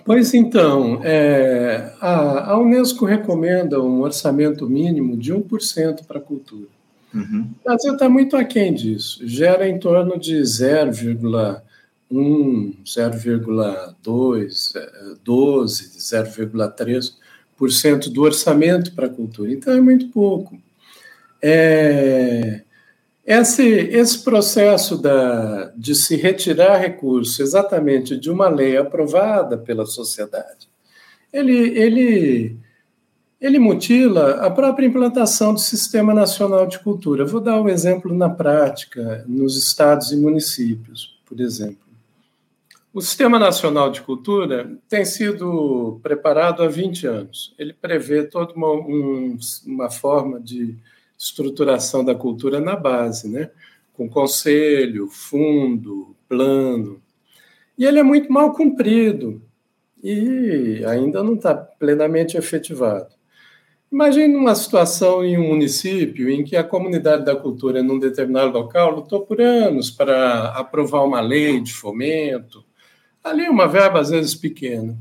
Pois 0.04 0.34
então, 0.34 1.00
é, 1.02 1.92
a, 2.00 2.52
a, 2.52 2.58
Unesco 2.58 3.04
recomenda 3.04 3.82
um 3.82 4.02
orçamento 4.02 4.68
mínimo 4.68 5.16
de 5.16 5.34
1% 5.34 6.04
para 6.06 6.18
a 6.18 6.22
cultura. 6.22 6.68
Uhum. 7.12 7.50
O 7.60 7.64
Brasil 7.64 7.94
está 7.94 8.08
muito 8.08 8.36
aquém 8.36 8.72
disso, 8.72 9.26
gera 9.26 9.68
em 9.68 9.76
torno 9.78 10.16
de 10.18 10.40
0,1, 10.40 11.60
0,2, 12.12 14.72
12, 15.24 15.98
0,3% 15.98 18.12
do 18.12 18.22
orçamento 18.22 18.94
para 18.94 19.06
a 19.06 19.10
cultura. 19.10 19.52
Então 19.52 19.72
é 19.72 19.80
muito 19.80 20.06
pouco. 20.08 20.56
É, 21.42 22.60
esse, 23.24 23.64
esse 23.64 24.24
processo 24.24 24.96
da, 24.96 25.72
de 25.76 25.94
se 25.94 26.16
retirar 26.16 26.78
recursos 26.78 27.38
exatamente 27.38 28.16
de 28.16 28.30
uma 28.30 28.48
lei 28.48 28.76
aprovada 28.76 29.58
pela 29.58 29.84
sociedade, 29.84 30.68
ele, 31.32 31.78
ele, 31.78 32.56
ele 33.40 33.58
mutila 33.58 34.44
a 34.44 34.50
própria 34.50 34.86
implantação 34.86 35.54
do 35.54 35.60
Sistema 35.60 36.12
Nacional 36.12 36.66
de 36.66 36.78
Cultura. 36.78 37.24
Vou 37.24 37.40
dar 37.40 37.60
um 37.60 37.68
exemplo 37.68 38.12
na 38.12 38.28
prática, 38.28 39.24
nos 39.28 39.56
estados 39.56 40.10
e 40.12 40.16
municípios, 40.16 41.20
por 41.26 41.40
exemplo. 41.40 41.90
O 42.92 43.00
Sistema 43.00 43.38
Nacional 43.38 43.92
de 43.92 44.00
Cultura 44.00 44.76
tem 44.88 45.04
sido 45.04 46.00
preparado 46.02 46.64
há 46.64 46.68
20 46.68 47.06
anos. 47.06 47.54
Ele 47.56 47.72
prevê 47.72 48.24
toda 48.24 48.52
uma, 48.52 48.72
um, 48.72 49.38
uma 49.64 49.88
forma 49.88 50.40
de 50.40 50.76
estruturação 51.20 52.02
da 52.02 52.14
cultura 52.14 52.58
na 52.60 52.74
base, 52.74 53.28
né? 53.28 53.50
com 53.92 54.08
conselho, 54.08 55.08
fundo, 55.08 56.16
plano. 56.26 57.02
E 57.76 57.84
ele 57.84 57.98
é 57.98 58.02
muito 58.02 58.32
mal 58.32 58.54
cumprido 58.54 59.42
e 60.02 60.82
ainda 60.86 61.22
não 61.22 61.34
está 61.34 61.54
plenamente 61.54 62.38
efetivado. 62.38 63.08
Imagine 63.92 64.34
uma 64.34 64.54
situação 64.54 65.22
em 65.22 65.36
um 65.36 65.48
município 65.48 66.30
em 66.30 66.42
que 66.42 66.56
a 66.56 66.64
comunidade 66.64 67.26
da 67.26 67.36
cultura, 67.36 67.82
num 67.82 67.98
determinado 67.98 68.52
local, 68.52 68.94
lutou 68.94 69.26
por 69.26 69.40
anos 69.40 69.90
para 69.90 70.44
aprovar 70.50 71.04
uma 71.04 71.20
lei 71.20 71.60
de 71.60 71.74
fomento. 71.74 72.64
Ali, 73.22 73.48
uma 73.48 73.66
verba, 73.68 74.00
às 74.00 74.08
vezes, 74.08 74.34
pequena. 74.34 74.96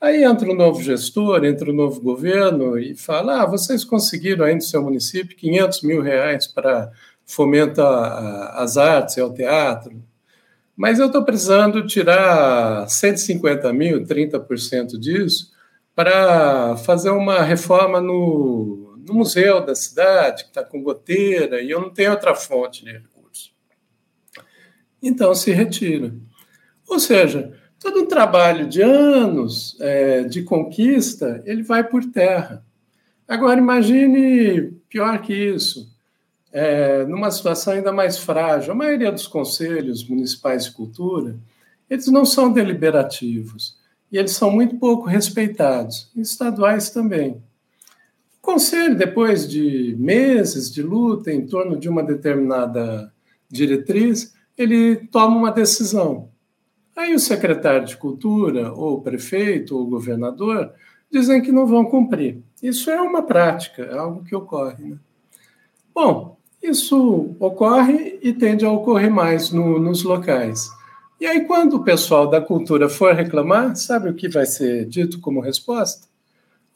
Aí 0.00 0.22
entra 0.22 0.48
o 0.48 0.52
um 0.52 0.56
novo 0.56 0.80
gestor, 0.80 1.44
entra 1.44 1.68
o 1.68 1.72
um 1.72 1.76
novo 1.76 2.00
governo 2.00 2.78
e 2.78 2.94
fala: 2.94 3.42
ah, 3.42 3.46
vocês 3.46 3.84
conseguiram 3.84 4.44
aí 4.44 4.54
no 4.54 4.62
seu 4.62 4.82
município 4.82 5.36
500 5.36 5.82
mil 5.82 6.00
reais 6.00 6.46
para 6.46 6.92
fomentar 7.26 8.56
as 8.56 8.76
artes 8.76 9.16
e 9.16 9.22
o 9.22 9.32
teatro, 9.32 10.02
mas 10.76 11.00
eu 11.00 11.06
estou 11.06 11.24
precisando 11.24 11.84
tirar 11.86 12.88
150 12.88 13.72
mil, 13.72 14.04
30% 14.04 14.98
disso, 14.98 15.52
para 15.94 16.76
fazer 16.76 17.10
uma 17.10 17.42
reforma 17.42 18.00
no, 18.00 18.96
no 18.96 19.14
museu 19.14 19.64
da 19.64 19.74
cidade, 19.74 20.44
que 20.44 20.50
está 20.50 20.62
com 20.62 20.80
goteira, 20.80 21.60
e 21.60 21.70
eu 21.70 21.80
não 21.80 21.90
tenho 21.90 22.12
outra 22.12 22.34
fonte 22.34 22.84
de 22.84 22.92
recurso. 22.92 23.50
Então 25.02 25.34
se 25.34 25.50
retira. 25.50 26.14
Ou 26.86 27.00
seja, 27.00 27.52
todo 27.80 28.00
um 28.00 28.06
trabalho 28.06 28.66
de 28.66 28.82
anos 28.82 29.76
é, 29.80 30.24
de 30.24 30.42
conquista, 30.42 31.42
ele 31.44 31.62
vai 31.62 31.84
por 31.84 32.04
terra. 32.04 32.64
Agora, 33.26 33.60
imagine 33.60 34.72
pior 34.88 35.20
que 35.20 35.34
isso, 35.34 35.88
é, 36.52 37.04
numa 37.04 37.30
situação 37.30 37.74
ainda 37.74 37.92
mais 37.92 38.18
frágil. 38.18 38.72
A 38.72 38.76
maioria 38.76 39.12
dos 39.12 39.26
conselhos 39.26 40.06
municipais 40.08 40.64
de 40.64 40.72
cultura, 40.72 41.36
eles 41.88 42.06
não 42.08 42.24
são 42.24 42.52
deliberativos 42.52 43.76
e 44.10 44.16
eles 44.16 44.32
são 44.32 44.50
muito 44.50 44.76
pouco 44.76 45.06
respeitados, 45.06 46.10
estaduais 46.16 46.90
também. 46.90 47.42
O 48.38 48.40
conselho, 48.40 48.96
depois 48.96 49.46
de 49.46 49.94
meses 49.98 50.72
de 50.72 50.82
luta 50.82 51.30
em 51.30 51.46
torno 51.46 51.78
de 51.78 51.88
uma 51.88 52.02
determinada 52.02 53.12
diretriz, 53.48 54.34
ele 54.56 54.96
toma 54.96 55.36
uma 55.36 55.52
decisão. 55.52 56.30
Aí 56.98 57.14
o 57.14 57.18
secretário 57.20 57.86
de 57.86 57.96
Cultura, 57.96 58.72
ou 58.72 58.94
o 58.94 59.00
prefeito, 59.00 59.76
ou 59.76 59.84
o 59.84 59.86
governador, 59.86 60.72
dizem 61.08 61.40
que 61.40 61.52
não 61.52 61.64
vão 61.64 61.84
cumprir. 61.84 62.42
Isso 62.60 62.90
é 62.90 63.00
uma 63.00 63.22
prática, 63.22 63.82
é 63.82 63.96
algo 63.96 64.24
que 64.24 64.34
ocorre. 64.34 64.82
Né? 64.82 64.98
Bom, 65.94 66.36
isso 66.60 67.36
ocorre 67.38 68.18
e 68.20 68.32
tende 68.32 68.64
a 68.64 68.72
ocorrer 68.72 69.12
mais 69.12 69.52
no, 69.52 69.78
nos 69.78 70.02
locais. 70.02 70.68
E 71.20 71.26
aí, 71.26 71.44
quando 71.44 71.74
o 71.74 71.84
pessoal 71.84 72.28
da 72.28 72.40
cultura 72.40 72.88
for 72.88 73.14
reclamar, 73.14 73.76
sabe 73.76 74.08
o 74.08 74.14
que 74.14 74.28
vai 74.28 74.44
ser 74.44 74.84
dito 74.84 75.20
como 75.20 75.38
resposta? 75.40 76.08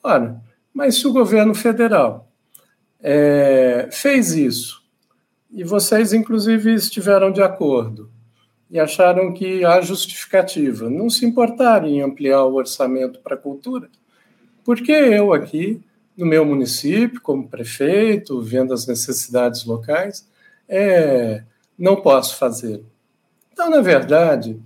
Ora, 0.04 0.40
mas 0.72 0.94
se 1.00 1.06
o 1.08 1.12
governo 1.12 1.52
federal 1.52 2.30
é, 3.00 3.88
fez 3.90 4.34
isso, 4.34 4.84
e 5.50 5.64
vocês, 5.64 6.12
inclusive, 6.12 6.74
estiveram 6.74 7.32
de 7.32 7.42
acordo, 7.42 8.11
e 8.72 8.80
acharam 8.80 9.34
que 9.34 9.62
há 9.66 9.82
justificativa, 9.82 10.88
não 10.88 11.10
se 11.10 11.26
importarem 11.26 11.98
em 11.98 12.00
ampliar 12.00 12.42
o 12.44 12.54
orçamento 12.54 13.20
para 13.20 13.34
a 13.34 13.38
cultura, 13.38 13.90
porque 14.64 14.90
eu 14.90 15.34
aqui, 15.34 15.82
no 16.16 16.24
meu 16.24 16.42
município, 16.42 17.20
como 17.20 17.46
prefeito, 17.46 18.40
vendo 18.40 18.72
as 18.72 18.86
necessidades 18.86 19.66
locais, 19.66 20.26
é, 20.66 21.42
não 21.78 21.96
posso 21.96 22.38
fazer. 22.38 22.82
Então, 23.52 23.68
na 23.68 23.82
verdade, 23.82 24.58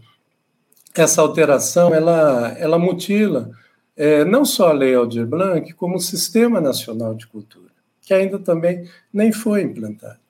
essa 0.95 1.21
alteração 1.21 1.93
ela, 1.93 2.55
ela 2.59 2.79
mutila 2.79 3.51
é, 3.97 4.25
não 4.25 4.45
só 4.45 4.69
a 4.69 4.73
Lei 4.73 4.95
Aldir 4.95 5.27
Blanc, 5.27 5.73
como 5.73 5.97
o 5.97 6.01
Sistema 6.01 6.61
Nacional 6.61 7.13
de 7.13 7.27
Cultura, 7.27 7.73
que 8.03 8.15
ainda 8.15 8.39
também 8.39 8.89
nem 9.13 9.33
foi 9.33 9.63
implantado. 9.63 10.26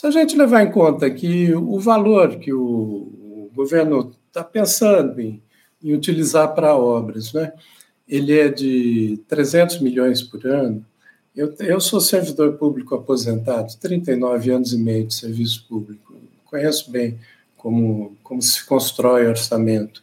Se 0.00 0.06
a 0.06 0.10
gente 0.10 0.34
levar 0.34 0.62
em 0.62 0.70
conta 0.70 1.10
que 1.10 1.54
o 1.54 1.78
valor 1.78 2.38
que 2.38 2.54
o, 2.54 3.50
governo 3.54 4.16
está 4.28 4.42
pensando 4.42 5.20
em, 5.20 5.42
em 5.84 5.92
utilizar 5.92 6.54
para 6.54 6.74
obras, 6.74 7.34
né, 7.34 7.52
ele 8.08 8.38
é 8.38 8.48
de 8.48 9.20
300 9.28 9.80
milhões 9.80 10.22
por 10.22 10.46
ano, 10.46 10.82
eu, 11.36 11.54
eu 11.58 11.78
sou 11.82 12.00
servidor 12.00 12.54
público 12.54 12.94
aposentado, 12.94 13.76
39 13.78 14.50
anos 14.50 14.72
e 14.72 14.78
meio 14.78 15.06
de 15.06 15.12
serviço 15.12 15.66
público, 15.68 16.16
conheço 16.46 16.90
bem 16.90 17.18
como, 17.58 18.16
como 18.22 18.40
se 18.40 18.64
constrói 18.64 19.26
orçamento. 19.26 20.02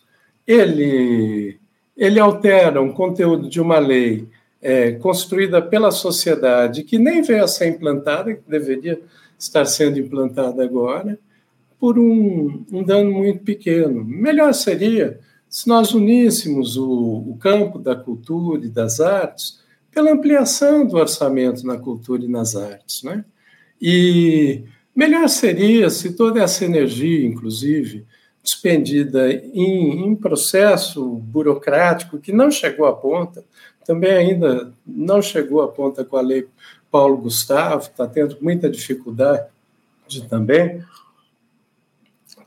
Ele, 0.51 1.61
ele 1.97 2.19
altera 2.19 2.83
um 2.83 2.93
conteúdo 2.93 3.49
de 3.49 3.61
uma 3.61 3.79
lei 3.79 4.27
é, 4.61 4.91
construída 4.93 5.63
pela 5.63 5.93
sociedade 5.93 6.83
que 6.83 6.99
nem 6.99 7.23
veio 7.23 7.45
a 7.45 7.47
ser 7.47 7.69
implantada, 7.69 8.35
que 8.35 8.51
deveria 8.51 9.01
estar 9.39 9.65
sendo 9.65 10.01
implantada 10.01 10.65
agora, 10.65 11.17
por 11.79 12.01
um, 12.01 12.65
um 12.73 12.83
dano 12.83 13.13
muito 13.13 13.45
pequeno. 13.45 14.05
Melhor 14.05 14.53
seria 14.53 15.21
se 15.49 15.69
nós 15.69 15.95
uníssemos 15.95 16.77
o, 16.77 16.89
o 17.29 17.37
campo 17.39 17.79
da 17.79 17.95
cultura 17.95 18.67
e 18.67 18.69
das 18.69 18.99
artes 18.99 19.61
pela 19.93 20.11
ampliação 20.11 20.85
do 20.85 20.97
orçamento 20.97 21.65
na 21.65 21.79
cultura 21.79 22.25
e 22.25 22.29
nas 22.29 22.57
artes. 22.57 23.05
Né? 23.05 23.25
E 23.81 24.65
melhor 24.97 25.29
seria 25.29 25.89
se 25.91 26.15
toda 26.15 26.43
essa 26.43 26.65
energia, 26.65 27.25
inclusive, 27.25 28.05
despendida 28.51 29.33
em, 29.33 30.07
em, 30.07 30.15
processo 30.15 31.05
burocrático 31.05 32.19
que 32.19 32.33
não 32.33 32.51
chegou 32.51 32.87
à 32.87 32.93
ponta, 32.93 33.45
também 33.85 34.13
ainda 34.13 34.73
não 34.87 35.23
chegou 35.23 35.63
à 35.63 35.69
ponta 35.69 36.05
com 36.05 36.17
a 36.17 36.21
lei 36.21 36.49
Paulo 36.91 37.17
Gustavo, 37.17 37.85
está 37.85 38.07
tendo 38.07 38.37
muita 38.41 38.69
dificuldade 38.69 39.47
também, 40.29 40.83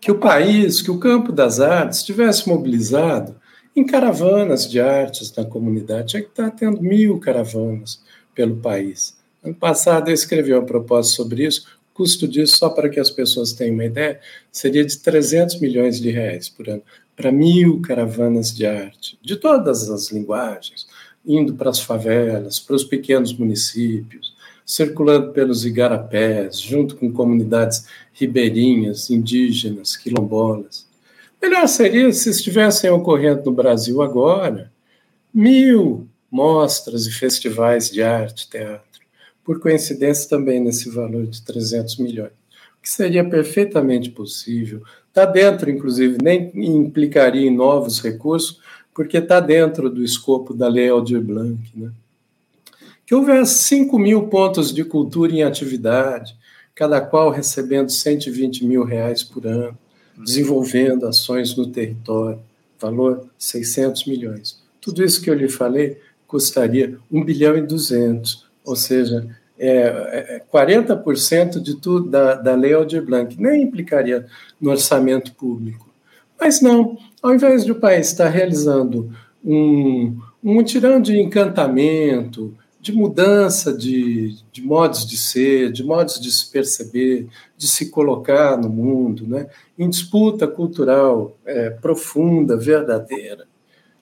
que 0.02 0.12
o 0.12 0.20
país, 0.20 0.82
que 0.82 0.92
o 0.92 1.00
campo 1.00 1.32
das 1.32 1.62
artes 1.62 2.04
tivesse 2.04 2.48
mobilizado 2.50 3.36
em 3.74 3.86
caravanas 3.86 4.70
de 4.70 4.80
artes 4.80 5.34
na 5.34 5.46
comunidade. 5.46 6.14
Já 6.14 6.22
que 6.22 6.28
está 6.28 6.52
tendo 6.52 6.82
mil 6.82 7.20
caravanas 7.20 8.04
pelo 8.36 8.58
país. 8.58 9.18
Ano 9.42 9.56
passado 9.56 10.10
eu 10.10 10.14
escrevi 10.14 10.54
uma 10.54 10.66
proposta 10.66 11.16
sobre 11.16 11.46
isso. 11.46 11.68
Custo 11.94 12.28
disso, 12.28 12.58
só 12.58 12.70
para 12.70 12.90
que 12.90 13.00
as 13.00 13.12
pessoas 13.12 13.54
tenham 13.54 13.76
uma 13.76 13.86
ideia, 13.86 14.20
seria 14.52 14.84
de 14.84 14.98
300 14.98 15.60
milhões 15.60 16.00
de 16.00 16.10
reais 16.10 16.50
por 16.50 16.68
ano, 16.68 16.84
para 17.16 17.32
mil 17.32 17.82
caravanas 17.82 18.56
de 18.56 18.66
arte, 18.66 19.18
de 19.22 19.36
todas 19.36 19.90
as 19.90 20.12
linguagens, 20.12 20.88
indo 21.26 21.54
para 21.54 21.70
as 21.70 21.80
favelas, 21.80 22.60
para 22.60 22.76
os 22.76 22.84
pequenos 22.84 23.32
municípios, 23.34 24.34
circulando 24.66 25.32
pelos 25.32 25.66
igarapés, 25.66 26.60
junto 26.60 26.96
com 26.96 27.12
comunidades 27.12 27.86
ribeirinhas, 28.14 29.10
indígenas, 29.10 29.96
quilombolas. 29.96 30.88
Melhor 31.42 31.68
seria 31.68 32.12
se 32.12 32.30
estivessem 32.30 32.90
ocorrendo 32.90 33.44
no 33.46 33.52
Brasil 33.52 34.02
agora 34.02 34.72
mil 35.34 36.08
mostras 36.32 37.06
e 37.06 37.12
festivais 37.12 37.92
de 37.92 38.02
arte, 38.02 38.50
teatro, 38.50 38.93
por 39.44 39.60
coincidência 39.60 40.30
também 40.30 40.60
nesse 40.60 40.90
valor 40.90 41.26
de 41.28 41.42
300 41.42 41.98
milhões, 41.98 42.32
que 42.82 42.90
seria 42.90 43.24
perfeitamente 43.28 44.10
possível. 44.10 44.82
Está 45.10 45.26
dentro, 45.26 45.70
inclusive, 45.70 46.18
nem 46.22 46.52
implicaria 46.56 47.48
em 47.48 47.56
novos 47.56 48.02
recursos, 48.02 48.60
porque 48.94 49.18
está 49.18 49.40
dentro 49.40 49.90
do 49.90 50.04
escopo 50.04 50.54
da 50.54 50.68
Lei 50.68 50.90
Aldir 50.90 51.22
Blanc. 51.22 51.60
Né? 51.76 51.92
Que 53.06 53.14
houvesse 53.14 53.64
5 53.64 53.98
mil 54.00 54.28
pontos 54.28 54.74
de 54.74 54.84
cultura 54.84 55.32
em 55.32 55.44
atividade, 55.44 56.36
cada 56.74 57.02
qual 57.02 57.30
recebendo 57.30 57.90
120 57.90 58.66
mil 58.66 58.84
reais 58.84 59.24
por 59.24 59.46
ano, 59.46 59.78
desenvolvendo 60.18 61.06
ações 61.06 61.56
no 61.56 61.68
território, 61.68 62.40
valor 62.80 63.28
600 63.38 64.06
milhões. 64.06 64.62
Tudo 64.80 65.04
isso 65.04 65.22
que 65.22 65.30
eu 65.30 65.34
lhe 65.34 65.50
falei 65.50 66.00
custaria 66.28 66.98
1 67.12 67.24
bilhão 67.24 67.58
e 67.58 67.62
200, 67.62 68.43
ou 68.66 68.76
seja, 68.76 69.28
é, 69.58 70.38
é 70.38 70.44
40% 70.52 71.60
de 71.60 71.76
tudo 71.76 72.10
da, 72.10 72.36
da 72.36 72.56
Lei 72.56 72.74
Aldir 72.74 73.04
Blanc, 73.04 73.40
nem 73.40 73.64
implicaria 73.64 74.26
no 74.60 74.72
orçamento 74.72 75.34
público. 75.34 75.90
Mas 76.40 76.62
não, 76.62 76.98
ao 77.22 77.34
invés 77.34 77.64
de 77.64 77.72
o 77.72 77.80
país 77.80 78.08
estar 78.08 78.30
realizando 78.30 79.12
um, 79.44 80.18
um 80.44 80.54
mutirão 80.54 81.02
de 81.02 81.18
encantamento, 81.20 82.54
de 82.84 82.92
mudança 82.92 83.72
de, 83.72 84.36
de 84.52 84.62
modos 84.62 85.06
de 85.06 85.16
ser, 85.16 85.72
de 85.72 85.86
modos 85.86 86.20
de 86.20 86.30
se 86.30 86.52
perceber, 86.52 87.30
de 87.58 87.66
se 87.66 87.90
colocar 87.90 88.58
no 88.58 88.68
mundo, 88.68 89.26
né? 89.26 89.48
em 89.80 89.90
disputa 89.90 90.46
cultural 90.46 91.38
é, 91.46 91.70
profunda, 91.70 92.58
verdadeira. 92.58 93.48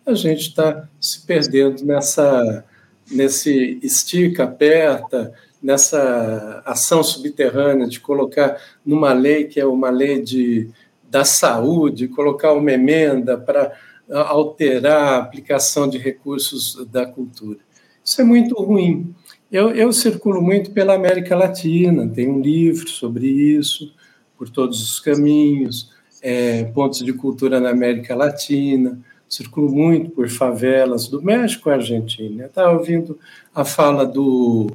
A 0.03 0.15
gente 0.15 0.47
está 0.47 0.89
se 0.99 1.23
perdendo 1.27 1.85
nessa, 1.85 2.65
nesse 3.11 3.79
estica, 3.83 4.43
aperta, 4.43 5.33
nessa 5.61 6.61
ação 6.65 7.03
subterrânea 7.03 7.87
de 7.87 7.99
colocar 7.99 8.57
numa 8.85 9.13
lei 9.13 9.43
que 9.45 9.59
é 9.59 9.65
uma 9.65 9.89
lei 9.89 10.21
de, 10.21 10.69
da 11.09 11.23
saúde, 11.23 12.07
colocar 12.07 12.53
uma 12.53 12.71
emenda 12.71 13.37
para 13.37 13.71
alterar 14.09 15.13
a 15.13 15.17
aplicação 15.17 15.87
de 15.87 15.97
recursos 15.97 16.85
da 16.91 17.05
cultura. 17.05 17.59
Isso 18.03 18.19
é 18.19 18.23
muito 18.23 18.55
ruim. 18.55 19.13
Eu, 19.51 19.71
eu 19.71 19.93
circulo 19.93 20.41
muito 20.41 20.71
pela 20.71 20.95
América 20.95 21.35
Latina, 21.35 22.07
tem 22.07 22.29
um 22.29 22.41
livro 22.41 22.89
sobre 22.89 23.27
isso, 23.27 23.93
por 24.37 24.49
todos 24.49 24.81
os 24.81 24.99
caminhos, 24.99 25.91
é, 26.21 26.63
pontos 26.65 27.03
de 27.03 27.13
cultura 27.13 27.59
na 27.59 27.69
América 27.69 28.15
Latina, 28.15 28.99
circulo 29.33 29.71
muito 29.71 30.11
por 30.11 30.29
favelas 30.29 31.07
do 31.07 31.21
México 31.21 31.69
e 31.69 31.73
Argentina. 31.73 32.45
Estava 32.45 32.77
ouvindo 32.77 33.17
a 33.53 33.63
fala 33.63 34.05
do, 34.05 34.71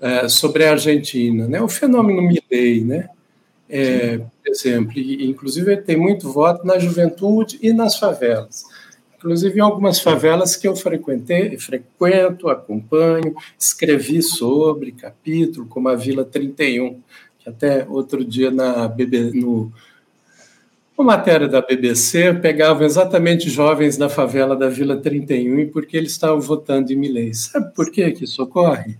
é, 0.00 0.28
sobre 0.28 0.64
a 0.64 0.72
Argentina, 0.72 1.46
né? 1.46 1.60
o 1.60 1.68
fenômeno 1.68 2.22
Milley, 2.22 2.84
né? 2.84 3.08
É, 3.70 4.16
por 4.16 4.28
exemplo, 4.46 4.98
e, 4.98 5.28
inclusive 5.28 5.76
tem 5.76 5.96
muito 5.96 6.32
voto 6.32 6.66
na 6.66 6.78
juventude 6.78 7.58
e 7.60 7.70
nas 7.70 7.98
favelas 7.98 8.64
inclusive 9.18 9.58
em 9.58 9.62
algumas 9.62 10.00
favelas 10.00 10.56
que 10.56 10.66
eu 10.66 10.76
frequentei, 10.76 11.58
frequento, 11.58 12.48
acompanho, 12.48 13.34
escrevi 13.58 14.22
sobre 14.22 14.92
capítulo, 14.92 15.66
como 15.66 15.88
a 15.88 15.96
Vila 15.96 16.24
31, 16.24 17.00
que 17.38 17.48
até 17.48 17.84
outro 17.88 18.24
dia 18.24 18.50
na 18.50 18.86
BB, 18.86 19.32
no 19.34 19.72
uma 20.98 21.16
matéria 21.16 21.48
da 21.48 21.62
BBC 21.62 22.34
pegavam 22.34 22.84
exatamente 22.84 23.48
jovens 23.48 23.96
da 23.96 24.08
favela 24.08 24.56
da 24.56 24.68
Vila 24.68 25.00
31 25.00 25.70
porque 25.70 25.96
eles 25.96 26.12
estavam 26.12 26.40
votando 26.40 26.92
em 26.92 26.96
Milley. 26.96 27.32
Sabe 27.34 27.72
por 27.72 27.90
que 27.90 28.04
isso 28.20 28.42
ocorre? 28.42 28.98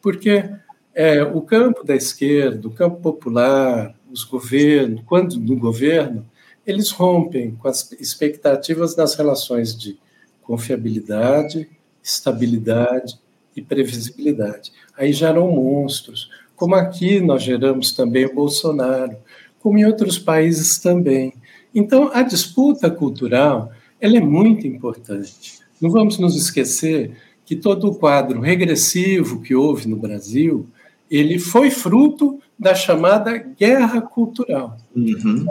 porque 0.00 0.50
é, 0.94 1.22
o 1.22 1.40
campo 1.42 1.84
da 1.84 1.94
esquerda, 1.94 2.66
o 2.66 2.72
campo 2.72 3.00
popular, 3.00 3.94
os 4.10 4.24
governos, 4.24 5.02
quando 5.06 5.38
no 5.38 5.56
governo, 5.56 6.26
eles 6.66 6.90
rompem 6.90 7.52
com 7.52 7.68
as 7.68 7.90
expectativas 7.92 8.94
das 8.94 9.14
relações 9.14 9.76
de 9.76 9.98
confiabilidade, 10.42 11.68
estabilidade 12.02 13.18
e 13.54 13.62
previsibilidade. 13.62 14.72
Aí 14.96 15.12
geram 15.12 15.50
monstros, 15.50 16.30
como 16.56 16.74
aqui 16.74 17.20
nós 17.20 17.42
geramos 17.42 17.92
também 17.92 18.26
o 18.26 18.34
Bolsonaro, 18.34 19.16
como 19.60 19.78
em 19.78 19.84
outros 19.84 20.18
países 20.18 20.78
também. 20.78 21.34
Então, 21.74 22.10
a 22.12 22.22
disputa 22.22 22.90
cultural 22.90 23.70
ela 24.00 24.16
é 24.16 24.20
muito 24.20 24.66
importante. 24.66 25.60
Não 25.80 25.90
vamos 25.90 26.18
nos 26.18 26.34
esquecer 26.34 27.12
que 27.44 27.54
todo 27.54 27.88
o 27.88 27.94
quadro 27.94 28.40
regressivo 28.40 29.40
que 29.40 29.54
houve 29.54 29.88
no 29.88 29.96
Brasil 29.96 30.66
ele 31.10 31.38
foi 31.38 31.70
fruto 31.70 32.40
da 32.56 32.74
chamada 32.74 33.36
guerra 33.36 34.00
cultural. 34.00 34.76
Uhum. 34.94 35.44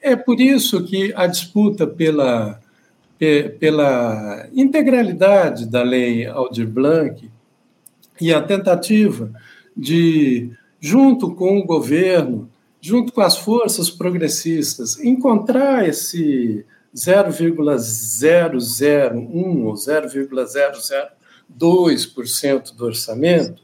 É 0.00 0.14
por 0.14 0.40
isso 0.40 0.84
que 0.84 1.12
a 1.16 1.26
disputa 1.26 1.86
pela, 1.86 2.60
pela 3.58 4.46
integralidade 4.52 5.66
da 5.66 5.82
lei 5.82 6.26
Aldir 6.26 6.68
Blanc 6.68 7.28
e 8.20 8.32
a 8.32 8.42
tentativa 8.42 9.32
de, 9.76 10.50
junto 10.78 11.34
com 11.34 11.58
o 11.58 11.64
governo, 11.64 12.50
junto 12.88 13.12
com 13.12 13.20
as 13.20 13.36
forças 13.36 13.90
progressistas, 13.90 14.98
encontrar 14.98 15.86
esse 15.86 16.64
0,001 16.96 19.66
ou 19.66 19.74
0,002% 19.74 22.74
do 22.74 22.86
orçamento 22.86 23.62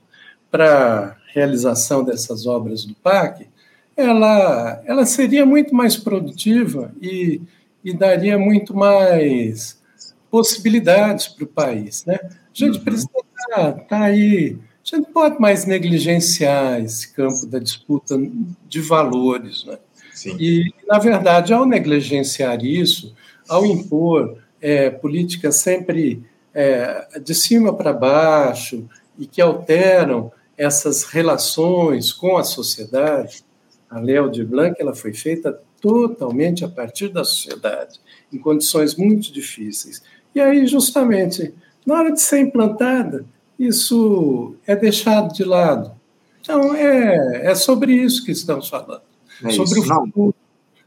para 0.50 1.16
realização 1.32 2.04
dessas 2.04 2.46
obras 2.46 2.84
do 2.84 2.94
PAC, 2.96 3.48
ela, 3.96 4.82
ela 4.84 5.06
seria 5.06 5.46
muito 5.46 5.74
mais 5.74 5.96
produtiva 5.96 6.92
e, 7.00 7.40
e 7.82 7.94
daria 7.94 8.38
muito 8.38 8.76
mais 8.76 9.82
possibilidades 10.30 11.28
para 11.28 11.44
o 11.44 11.48
país. 11.48 12.04
Né? 12.04 12.18
A 12.22 12.28
gente 12.52 12.76
uhum. 12.76 12.84
precisa 12.84 13.08
estar 13.48 13.56
tá, 13.56 13.72
tá 13.72 14.02
aí, 14.02 14.58
a 14.84 14.96
gente 14.96 15.06
não 15.06 15.12
pode 15.12 15.40
mais 15.40 15.64
negligenciar 15.64 16.78
esse 16.82 17.10
campo 17.10 17.46
da 17.46 17.58
disputa 17.58 18.20
de 18.68 18.80
valores. 18.82 19.64
Né? 19.64 19.78
Sim. 20.12 20.36
E, 20.38 20.74
na 20.86 20.98
verdade, 20.98 21.54
ao 21.54 21.64
negligenciar 21.64 22.62
isso, 22.62 23.14
ao 23.48 23.64
impor 23.64 24.36
é, 24.60 24.90
políticas 24.90 25.56
sempre 25.56 26.22
é, 26.52 27.18
de 27.18 27.34
cima 27.34 27.74
para 27.74 27.94
baixo 27.94 28.86
e 29.18 29.26
que 29.26 29.40
alteram 29.40 30.30
essas 30.56 31.04
relações 31.04 32.12
com 32.12 32.36
a 32.36 32.44
sociedade, 32.44 33.42
a 33.88 33.98
Léo 33.98 34.30
de 34.30 34.44
Blanc 34.44 34.76
ela 34.78 34.94
foi 34.94 35.14
feita 35.14 35.58
totalmente 35.80 36.62
a 36.62 36.68
partir 36.68 37.08
da 37.08 37.24
sociedade, 37.24 38.00
em 38.30 38.38
condições 38.38 38.96
muito 38.96 39.32
difíceis. 39.32 40.02
E 40.34 40.40
aí, 40.40 40.66
justamente, 40.66 41.54
na 41.86 41.94
hora 41.94 42.12
de 42.12 42.20
ser 42.20 42.40
implantada, 42.40 43.24
isso 43.58 44.54
é 44.66 44.74
deixado 44.74 45.32
de 45.32 45.44
lado. 45.44 45.92
Então, 46.40 46.74
é, 46.74 47.50
é 47.50 47.54
sobre 47.54 47.92
isso 47.92 48.24
que 48.24 48.32
estamos 48.32 48.68
falando. 48.68 49.02
É 49.42 49.50
sobre 49.50 49.80
isso, 49.80 49.92
o 49.92 50.04
futuro, 50.04 50.34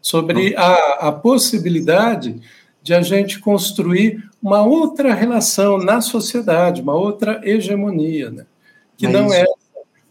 sobre 0.02 0.56
a, 0.56 1.08
a 1.08 1.12
possibilidade 1.12 2.40
de 2.82 2.94
a 2.94 3.02
gente 3.02 3.40
construir 3.40 4.24
uma 4.42 4.64
outra 4.64 5.14
relação 5.14 5.78
na 5.78 6.00
sociedade, 6.00 6.82
uma 6.82 6.94
outra 6.94 7.42
hegemonia, 7.44 8.30
né? 8.30 8.46
que 8.98 9.06
é 9.06 9.10
não 9.10 9.28
isso. 9.28 9.36
é 9.36 9.46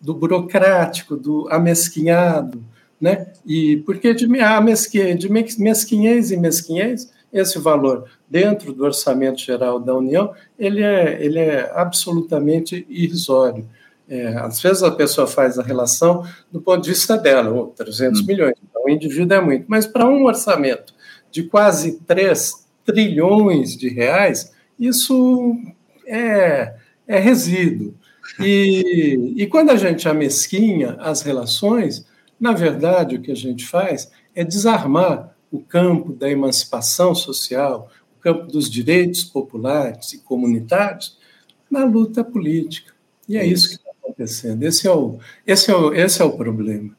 do 0.00 0.14
burocrático, 0.14 1.16
do 1.16 1.48
amesquinhado, 1.50 2.62
né? 3.00 3.26
E 3.44 3.78
porque 3.78 4.14
de, 4.14 4.40
a 4.40 4.60
mesquinhez, 4.60 5.18
de 5.18 5.28
mesquinhez 5.28 6.30
e 6.30 6.36
mesquinhez, 6.36 7.10
esse 7.38 7.58
valor 7.58 8.08
dentro 8.28 8.72
do 8.72 8.84
orçamento 8.84 9.40
geral 9.40 9.78
da 9.78 9.94
União, 9.94 10.32
ele 10.58 10.82
é, 10.82 11.22
ele 11.22 11.38
é 11.38 11.70
absolutamente 11.74 12.86
irrisório. 12.88 13.68
É, 14.08 14.28
às 14.38 14.60
vezes 14.60 14.82
a 14.82 14.90
pessoa 14.90 15.26
faz 15.26 15.58
a 15.58 15.62
relação 15.62 16.24
do 16.50 16.60
ponto 16.60 16.82
de 16.82 16.90
vista 16.90 17.16
dela, 17.16 17.52
oh, 17.52 17.66
300 17.68 18.20
hum. 18.20 18.24
milhões, 18.26 18.54
então 18.62 18.84
o 18.84 18.90
indivíduo 18.90 19.36
é 19.36 19.40
muito, 19.40 19.64
mas 19.66 19.86
para 19.86 20.06
um 20.06 20.24
orçamento 20.24 20.94
de 21.30 21.42
quase 21.42 22.00
3 22.06 22.66
trilhões 22.84 23.76
de 23.76 23.88
reais, 23.88 24.52
isso 24.78 25.56
é, 26.06 26.74
é 27.06 27.18
resíduo. 27.18 27.94
E, 28.40 29.34
e 29.36 29.46
quando 29.46 29.70
a 29.70 29.76
gente 29.76 30.08
amesquinha 30.08 30.96
as 31.00 31.22
relações, 31.22 32.06
na 32.38 32.52
verdade, 32.52 33.16
o 33.16 33.20
que 33.20 33.32
a 33.32 33.36
gente 33.36 33.66
faz 33.66 34.10
é 34.34 34.44
desarmar 34.44 35.35
o 35.50 35.60
campo 35.60 36.12
da 36.12 36.30
emancipação 36.30 37.14
social, 37.14 37.90
o 38.18 38.20
campo 38.20 38.46
dos 38.46 38.70
direitos 38.70 39.24
populares 39.24 40.12
e 40.12 40.18
comunitários 40.18 41.16
na 41.70 41.84
luta 41.84 42.24
política. 42.24 42.92
E 43.28 43.36
é 43.36 43.44
isso 43.44 43.68
que 43.68 43.74
está 43.76 43.90
acontecendo. 44.02 44.62
Esse 44.62 44.86
é 44.86 44.92
o, 44.92 45.18
esse 45.46 45.70
é 45.70 45.76
o, 45.76 45.92
esse 45.92 46.22
é 46.22 46.24
o 46.24 46.32
problema. 46.32 46.90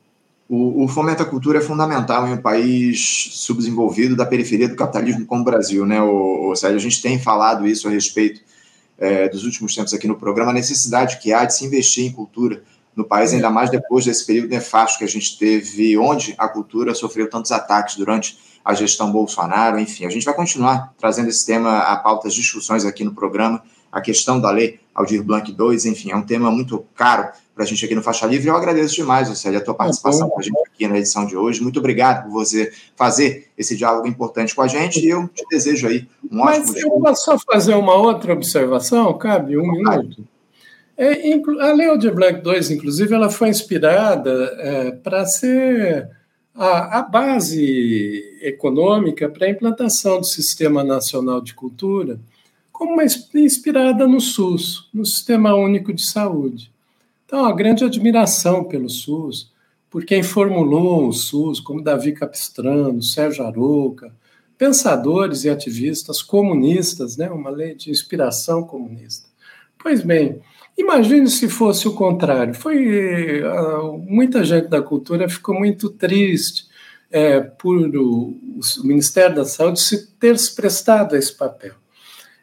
O, 0.49 0.85
o 0.85 0.87
fomento 0.87 1.21
à 1.21 1.25
cultura 1.25 1.59
é 1.59 1.61
fundamental 1.61 2.27
em 2.27 2.33
um 2.33 2.41
país 2.41 3.29
subdesenvolvido 3.31 4.15
da 4.15 4.25
periferia 4.25 4.69
do 4.69 4.75
capitalismo 4.75 5.25
como 5.25 5.41
o 5.41 5.45
Brasil, 5.45 5.85
né? 5.85 6.01
O, 6.01 6.49
o 6.49 6.55
Sérgio, 6.55 6.77
a 6.77 6.81
gente 6.81 7.01
tem 7.01 7.19
falado 7.19 7.67
isso 7.67 7.87
a 7.87 7.91
respeito 7.91 8.41
é, 8.97 9.27
dos 9.27 9.43
últimos 9.43 9.75
tempos 9.75 9.93
aqui 9.93 10.07
no 10.07 10.15
programa, 10.15 10.51
a 10.51 10.53
necessidade 10.53 11.19
que 11.19 11.33
há 11.33 11.45
de 11.45 11.53
se 11.53 11.65
investir 11.65 12.05
em 12.05 12.11
cultura 12.11 12.63
no 12.97 13.05
país, 13.05 13.31
ainda 13.31 13.51
mais 13.51 13.69
depois 13.69 14.03
desse 14.03 14.25
período 14.25 14.49
nefasto 14.49 14.97
que 14.97 15.03
a 15.03 15.07
gente 15.07 15.37
teve, 15.37 15.95
onde 15.99 16.33
a 16.35 16.47
cultura 16.47 16.95
sofreu 16.95 17.29
tantos 17.29 17.51
ataques 17.51 17.95
durante 17.95 18.39
a 18.65 18.73
gestão 18.73 19.11
Bolsonaro, 19.11 19.79
enfim. 19.79 20.05
A 20.05 20.09
gente 20.09 20.25
vai 20.25 20.33
continuar 20.33 20.93
trazendo 20.97 21.29
esse 21.29 21.45
tema 21.45 21.77
a 21.77 21.95
pautas 21.95 22.33
discussões 22.33 22.83
aqui 22.83 23.03
no 23.03 23.13
programa, 23.13 23.61
a 23.91 24.01
questão 24.01 24.41
da 24.41 24.49
lei 24.49 24.79
Aldir 24.95 25.23
Blanc 25.23 25.49
II, 25.49 25.89
enfim, 25.91 26.11
é 26.11 26.15
um 26.15 26.23
tema 26.23 26.49
muito 26.49 26.83
caro 26.95 27.29
para 27.53 27.63
a 27.63 27.67
gente 27.67 27.85
aqui 27.85 27.93
no 27.93 28.01
Faixa 28.01 28.25
Livre. 28.25 28.47
Eu 28.47 28.55
agradeço 28.55 28.95
demais, 28.95 29.29
Lucélia, 29.29 29.59
a 29.59 29.63
tua 29.63 29.75
participação 29.75 30.27
com 30.27 30.39
a 30.39 30.43
gente 30.43 30.57
aqui 30.73 30.87
na 30.87 30.97
edição 30.97 31.25
de 31.25 31.37
hoje. 31.37 31.61
Muito 31.61 31.77
obrigado 31.77 32.23
por 32.23 32.31
você 32.31 32.73
fazer 32.95 33.49
esse 33.55 33.77
diálogo 33.77 34.07
importante 34.07 34.55
com 34.55 34.63
a 34.63 34.67
gente 34.67 34.99
e 34.99 35.09
eu 35.09 35.27
te 35.27 35.45
desejo 35.49 35.87
aí 35.87 36.07
um 36.31 36.37
Mas 36.37 36.59
ótimo 36.61 36.73
Mas 36.73 36.83
eu 36.83 36.99
vou 36.99 37.15
só 37.15 37.37
fazer 37.37 37.75
uma 37.75 37.93
outra 37.93 38.33
observação, 38.33 39.15
cabe 39.17 39.55
um 39.55 39.71
minuto. 39.71 40.25
É, 40.97 41.31
a 41.61 41.73
Lei 41.73 41.87
Aldir 41.87 42.11
II, 42.11 42.75
inclusive, 42.75 43.13
ela 43.13 43.29
foi 43.29 43.49
inspirada 43.49 44.31
é, 44.57 44.91
para 44.91 45.27
ser 45.27 46.09
a, 46.55 46.99
a, 46.99 47.01
base 47.03 48.23
econômica 48.41 49.29
para 49.29 49.45
a 49.45 49.49
implantação 49.49 50.19
do 50.19 50.25
Sistema 50.25 50.83
Nacional 50.83 51.39
de 51.39 51.53
Cultura, 51.53 52.19
como 52.71 52.93
uma 52.93 53.03
inspirada 53.03 54.07
no 54.07 54.19
SUS, 54.19 54.89
no 54.91 55.05
Sistema 55.05 55.53
Único 55.53 55.93
de 55.93 56.03
Saúde. 56.03 56.71
Então, 57.25 57.45
a 57.45 57.53
grande 57.53 57.83
admiração 57.83 58.63
pelo 58.63 58.89
SUS, 58.89 59.51
por 59.91 60.03
quem 60.03 60.23
formulou 60.23 61.07
o 61.07 61.13
SUS, 61.13 61.59
como 61.59 61.83
Davi 61.83 62.11
Capistrano, 62.11 63.03
Sérgio 63.03 63.45
Arouca, 63.45 64.11
pensadores 64.57 65.43
e 65.43 65.49
ativistas 65.49 66.23
comunistas, 66.23 67.17
né? 67.17 67.29
uma 67.29 67.51
lei 67.51 67.75
de 67.75 67.91
inspiração 67.91 68.63
comunista. 68.63 69.26
Pois 69.87 70.01
bem, 70.01 70.41
imagine 70.77 71.29
se 71.29 71.47
fosse 71.47 71.87
o 71.87 71.93
contrário. 71.93 72.53
Foi 72.53 73.41
uh, 73.41 73.97
muita 73.99 74.43
gente 74.43 74.67
da 74.67 74.81
cultura 74.81 75.29
ficou 75.29 75.55
muito 75.55 75.89
triste 75.89 76.65
é, 77.09 77.39
por 77.39 77.77
o, 77.95 78.37
o 78.83 78.83
Ministério 78.83 79.37
da 79.37 79.45
Saúde 79.45 79.79
se 79.79 80.07
ter 80.19 80.37
se 80.37 80.53
prestado 80.53 81.15
a 81.15 81.17
esse 81.17 81.33
papel 81.33 81.71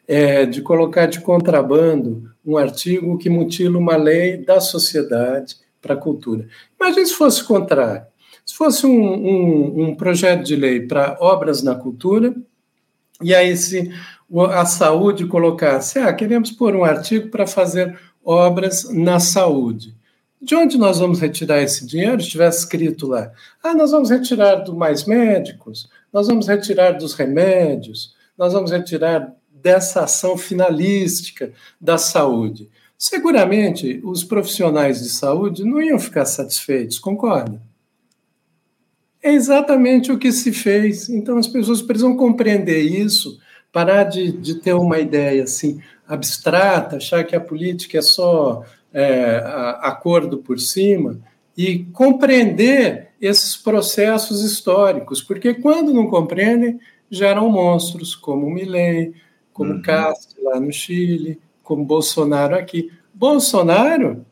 é, 0.07 0.47
de 0.47 0.63
colocar 0.63 1.05
de 1.05 1.21
contrabando 1.21 2.31
um 2.43 2.57
artigo 2.57 3.15
que 3.15 3.29
mutila 3.29 3.77
uma 3.77 3.95
lei 3.95 4.37
da 4.37 4.59
sociedade 4.59 5.55
para 5.79 5.93
a 5.93 5.97
cultura. 5.97 6.47
Imagine 6.81 7.05
se 7.05 7.13
fosse 7.13 7.43
o 7.43 7.45
contrário. 7.45 8.07
Se 8.43 8.55
fosse 8.55 8.87
um, 8.87 8.89
um, 8.89 9.83
um 9.83 9.95
projeto 9.95 10.43
de 10.43 10.55
lei 10.55 10.87
para 10.87 11.15
obras 11.21 11.61
na 11.61 11.75
cultura, 11.75 12.33
e 13.21 13.35
aí 13.35 13.55
se 13.55 13.93
a 14.51 14.65
saúde 14.65 15.27
colocasse, 15.27 15.99
ah, 15.99 16.13
queremos 16.13 16.51
pôr 16.51 16.75
um 16.75 16.83
artigo 16.83 17.29
para 17.29 17.45
fazer 17.45 17.97
obras 18.23 18.89
na 18.91 19.19
saúde. 19.19 19.95
De 20.41 20.55
onde 20.55 20.77
nós 20.77 20.99
vamos 20.99 21.19
retirar 21.19 21.61
esse 21.61 21.85
dinheiro? 21.85 22.21
Se 22.21 22.29
tivesse 22.29 22.59
escrito 22.59 23.07
lá, 23.07 23.31
ah, 23.63 23.73
nós 23.73 23.91
vamos 23.91 24.09
retirar 24.09 24.55
do 24.55 24.75
mais 24.75 25.05
médicos, 25.05 25.89
nós 26.11 26.27
vamos 26.27 26.47
retirar 26.47 26.93
dos 26.93 27.13
remédios, 27.13 28.15
nós 28.37 28.53
vamos 28.53 28.71
retirar 28.71 29.33
dessa 29.51 30.03
ação 30.03 30.37
finalística 30.37 31.51
da 31.79 31.97
saúde. 31.97 32.69
Seguramente 32.97 33.99
os 34.03 34.23
profissionais 34.23 35.01
de 35.01 35.09
saúde 35.09 35.63
não 35.63 35.81
iam 35.81 35.99
ficar 35.99 36.25
satisfeitos, 36.25 36.99
concorda? 36.99 37.61
É 39.21 39.33
exatamente 39.33 40.11
o 40.11 40.19
que 40.19 40.31
se 40.31 40.51
fez. 40.51 41.09
Então 41.09 41.37
as 41.37 41.47
pessoas 41.47 41.81
precisam 41.81 42.15
compreender 42.15 42.81
isso, 42.81 43.39
parar 43.75 44.05
de, 44.05 44.31
de 44.31 44.55
ter 44.55 44.71
uma 44.71 44.99
ideia 44.99 45.43
assim 45.43 45.81
abstrata, 46.07 46.95
achar 46.95 47.25
que 47.25 47.35
a 47.35 47.41
política 47.41 47.97
é 47.97 48.01
só 48.01 48.63
é, 48.93 49.43
acordo 49.81 50.37
por 50.37 50.61
cima 50.61 51.19
e 51.57 51.83
compreender 51.91 53.09
esses 53.19 53.57
processos 53.57 54.45
históricos, 54.45 55.21
porque 55.21 55.55
quando 55.55 55.93
não 55.93 56.07
compreendem, 56.07 56.79
geram 57.11 57.49
monstros, 57.49 58.15
como 58.15 58.49
Milley, 58.49 59.13
como 59.51 59.73
uhum. 59.73 59.81
Castro 59.81 60.41
lá 60.45 60.57
no 60.57 60.71
Chile, 60.71 61.37
como 61.61 61.83
Bolsonaro 61.83 62.55
aqui. 62.55 62.89
Bolsonaro, 63.13 64.25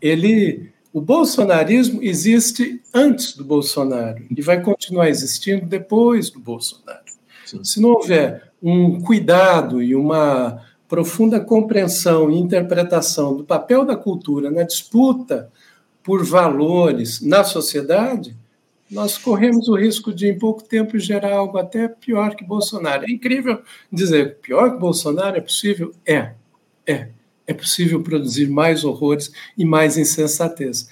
ele, 0.00 0.72
o 0.94 1.00
bolsonarismo 1.02 2.02
existe 2.02 2.80
antes 2.94 3.36
do 3.36 3.44
Bolsonaro 3.44 4.24
e 4.34 4.40
vai 4.40 4.62
continuar 4.62 5.10
existindo 5.10 5.66
depois 5.66 6.30
do 6.30 6.40
Bolsonaro. 6.40 7.04
Sim. 7.44 7.62
Se 7.62 7.82
não 7.82 7.90
houver 7.90 8.47
um 8.62 9.00
cuidado 9.00 9.82
e 9.82 9.94
uma 9.94 10.62
profunda 10.88 11.38
compreensão 11.38 12.30
e 12.30 12.38
interpretação 12.38 13.36
do 13.36 13.44
papel 13.44 13.84
da 13.84 13.94
cultura 13.94 14.50
na 14.50 14.62
disputa 14.62 15.50
por 16.02 16.24
valores 16.24 17.20
na 17.20 17.44
sociedade, 17.44 18.34
nós 18.90 19.18
corremos 19.18 19.68
o 19.68 19.76
risco 19.76 20.14
de, 20.14 20.28
em 20.28 20.38
pouco 20.38 20.62
tempo, 20.62 20.98
gerar 20.98 21.34
algo 21.34 21.58
até 21.58 21.88
pior 21.88 22.34
que 22.34 22.42
Bolsonaro. 22.42 23.04
É 23.04 23.10
incrível 23.10 23.60
dizer 23.92 24.36
pior 24.36 24.72
que 24.72 24.78
Bolsonaro 24.78 25.36
é 25.36 25.40
possível? 25.40 25.92
É, 26.06 26.32
é. 26.86 27.10
É 27.46 27.54
possível 27.54 28.02
produzir 28.02 28.48
mais 28.48 28.84
horrores 28.84 29.32
e 29.56 29.64
mais 29.64 29.96
insensatez, 29.96 30.88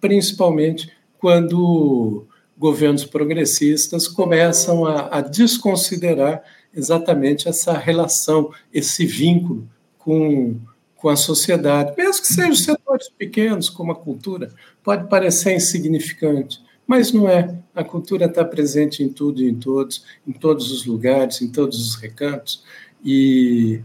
principalmente 0.00 0.90
quando 1.18 2.26
governos 2.56 3.04
progressistas 3.04 4.06
começam 4.06 4.84
a, 4.84 5.18
a 5.18 5.20
desconsiderar 5.22 6.42
exatamente 6.76 7.48
essa 7.48 7.72
relação, 7.72 8.50
esse 8.72 9.06
vínculo 9.06 9.68
com, 9.98 10.56
com 10.96 11.08
a 11.08 11.16
sociedade, 11.16 11.94
mesmo 11.96 12.22
que 12.22 12.32
sejam 12.32 12.54
setores 12.54 13.08
pequenos, 13.08 13.70
como 13.70 13.92
a 13.92 13.96
cultura, 13.96 14.52
pode 14.82 15.08
parecer 15.08 15.54
insignificante, 15.54 16.60
mas 16.86 17.12
não 17.12 17.28
é. 17.28 17.56
A 17.74 17.82
cultura 17.82 18.26
está 18.26 18.44
presente 18.44 19.02
em 19.02 19.08
tudo 19.08 19.42
e 19.42 19.48
em 19.48 19.54
todos, 19.54 20.04
em 20.26 20.32
todos 20.32 20.70
os 20.70 20.84
lugares, 20.84 21.40
em 21.40 21.48
todos 21.48 21.80
os 21.80 21.94
recantos, 21.96 22.62
e, 23.04 23.80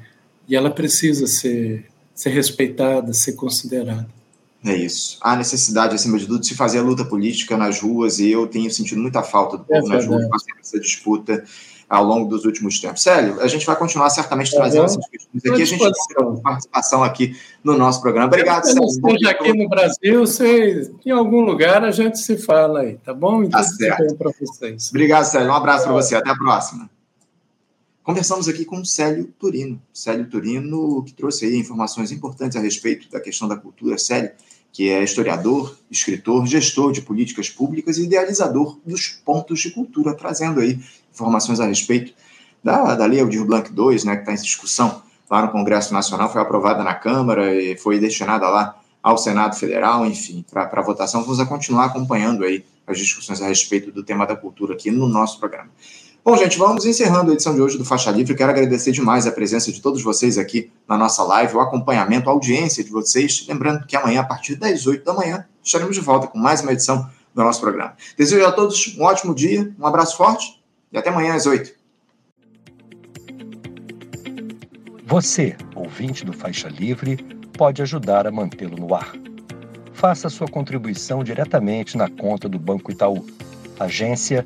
e 0.47 0.55
ela 0.55 0.69
precisa 0.69 1.25
ser, 1.25 1.85
ser 2.13 2.29
respeitada, 2.29 3.13
ser 3.13 3.33
considerada. 3.33 4.07
É 4.63 4.75
isso. 4.75 5.17
Há 5.21 5.37
necessidade, 5.37 5.95
acima 5.95 6.17
de 6.17 6.27
tudo, 6.27 6.41
de 6.41 6.47
se 6.47 6.53
fazer 6.53 6.79
a 6.79 6.83
luta 6.83 7.05
política 7.05 7.55
nas 7.55 7.79
ruas, 7.79 8.19
e 8.19 8.29
eu 8.29 8.45
tenho 8.45 8.69
sentido 8.69 9.01
muita 9.01 9.23
falta 9.23 9.57
do 9.57 9.63
povo 9.63 9.87
é 9.87 9.95
nas 9.95 10.05
ruas, 10.05 10.25
essa 10.59 10.79
disputa 10.79 11.45
ao 11.89 12.03
longo 12.03 12.29
dos 12.29 12.45
últimos 12.45 12.79
tempos. 12.79 13.01
Célio, 13.01 13.41
a 13.41 13.47
gente 13.47 13.65
vai 13.65 13.75
continuar 13.75 14.11
certamente 14.11 14.51
tá 14.51 14.57
trazendo 14.57 14.85
essas 14.85 15.07
questões 15.07 15.43
aqui. 15.43 15.61
A 15.61 15.65
gente 15.65 15.79
tem 15.79 16.41
participação 16.43 17.03
aqui 17.03 17.35
no 17.63 17.75
nosso 17.75 17.99
programa. 17.99 18.27
Obrigado, 18.27 18.65
Célio. 18.65 18.85
Esteja 18.85 19.31
aqui 19.31 19.53
no 19.57 19.67
Brasil, 19.67 20.19
você, 20.19 20.91
em 21.03 21.09
algum 21.09 21.41
lugar 21.41 21.83
a 21.83 21.89
gente 21.89 22.19
se 22.19 22.37
fala 22.37 22.81
aí, 22.81 22.97
tá 22.97 23.13
bom? 23.13 23.43
Então, 23.43 23.59
tá 23.59 23.63
certo. 23.63 24.15
para 24.15 24.31
vocês. 24.39 24.89
Obrigado, 24.89 25.25
Célio. 25.25 25.49
Um 25.49 25.55
abraço 25.55 25.85
para 25.85 25.93
você. 25.93 26.15
Até 26.15 26.29
a 26.29 26.35
próxima. 26.35 26.87
Conversamos 28.03 28.47
aqui 28.47 28.65
com 28.65 28.77
o 28.77 28.85
Célio 28.85 29.25
Turino. 29.39 29.81
Célio 29.93 30.27
Turino, 30.29 31.03
que 31.03 31.13
trouxe 31.13 31.45
aí 31.45 31.55
informações 31.57 32.11
importantes 32.11 32.57
a 32.57 32.59
respeito 32.59 33.09
da 33.09 33.19
questão 33.19 33.47
da 33.47 33.55
cultura. 33.55 33.97
Célio, 33.97 34.31
que 34.71 34.89
é 34.89 35.03
historiador, 35.03 35.75
escritor, 35.89 36.45
gestor 36.45 36.91
de 36.91 37.01
políticas 37.01 37.49
públicas 37.49 37.97
e 37.97 38.03
idealizador 38.03 38.77
dos 38.85 39.07
pontos 39.07 39.59
de 39.59 39.71
cultura, 39.71 40.13
trazendo 40.13 40.59
aí 40.59 40.79
informações 41.11 41.59
a 41.59 41.65
respeito 41.65 42.13
da, 42.63 42.95
da 42.95 43.05
Lei 43.05 43.19
Aldir 43.19 43.45
Blanc 43.45 43.71
II, 43.71 44.05
né, 44.05 44.15
que 44.15 44.21
está 44.21 44.31
em 44.31 44.35
discussão 44.35 45.01
lá 45.29 45.43
no 45.43 45.51
Congresso 45.51 45.93
Nacional, 45.93 46.31
foi 46.31 46.41
aprovada 46.41 46.83
na 46.83 46.95
Câmara 46.95 47.53
e 47.53 47.77
foi 47.77 47.99
destinada 47.99 48.49
lá 48.49 48.79
ao 49.01 49.17
Senado 49.17 49.55
Federal, 49.55 50.05
enfim, 50.05 50.43
para 50.49 50.81
votação. 50.81 51.23
Vamos 51.23 51.41
continuar 51.47 51.85
acompanhando 51.85 52.43
aí 52.43 52.65
as 52.85 52.97
discussões 52.97 53.41
a 53.41 53.47
respeito 53.47 53.91
do 53.91 54.03
tema 54.03 54.25
da 54.25 54.35
cultura 54.35 54.73
aqui 54.73 54.91
no 54.91 55.07
nosso 55.07 55.39
programa. 55.39 55.69
Bom, 56.23 56.35
gente, 56.35 56.57
vamos 56.57 56.85
encerrando 56.85 57.31
a 57.31 57.33
edição 57.33 57.55
de 57.55 57.61
hoje 57.61 57.77
do 57.77 57.85
Faixa 57.85 58.11
Livre. 58.11 58.35
Quero 58.35 58.51
agradecer 58.51 58.91
demais 58.91 59.25
a 59.25 59.31
presença 59.31 59.71
de 59.71 59.81
todos 59.81 60.03
vocês 60.03 60.37
aqui 60.37 60.69
na 60.85 60.97
nossa 60.97 61.23
live, 61.23 61.55
o 61.55 61.61
acompanhamento, 61.61 62.29
a 62.29 62.33
audiência 62.33 62.83
de 62.83 62.89
vocês. 62.91 63.45
Lembrando 63.47 63.87
que 63.87 63.95
amanhã, 63.95 64.19
a 64.19 64.25
partir 64.25 64.55
das 64.55 64.85
8 64.85 65.05
da 65.05 65.13
manhã, 65.13 65.45
estaremos 65.63 65.95
de 65.95 66.01
volta 66.01 66.27
com 66.27 66.37
mais 66.37 66.61
uma 66.61 66.73
edição 66.73 67.09
do 67.33 67.41
nosso 67.41 67.61
programa. 67.61 67.95
Desejo 68.17 68.45
a 68.45 68.51
todos 68.51 68.97
um 68.97 69.03
ótimo 69.03 69.33
dia, 69.33 69.73
um 69.79 69.87
abraço 69.87 70.17
forte 70.17 70.61
e 70.91 70.97
até 70.97 71.09
amanhã 71.09 71.35
às 71.35 71.45
8. 71.45 71.71
Você, 75.05 75.55
ouvinte 75.73 76.25
do 76.25 76.33
Faixa 76.33 76.67
Livre, 76.67 77.15
pode 77.57 77.81
ajudar 77.81 78.27
a 78.27 78.31
mantê-lo 78.31 78.75
no 78.77 78.93
ar. 78.93 79.13
Faça 79.93 80.29
sua 80.29 80.47
contribuição 80.47 81.23
diretamente 81.23 81.97
na 81.97 82.09
conta 82.09 82.49
do 82.49 82.59
Banco 82.59 82.91
Itaú, 82.91 83.25
agência 83.79 84.45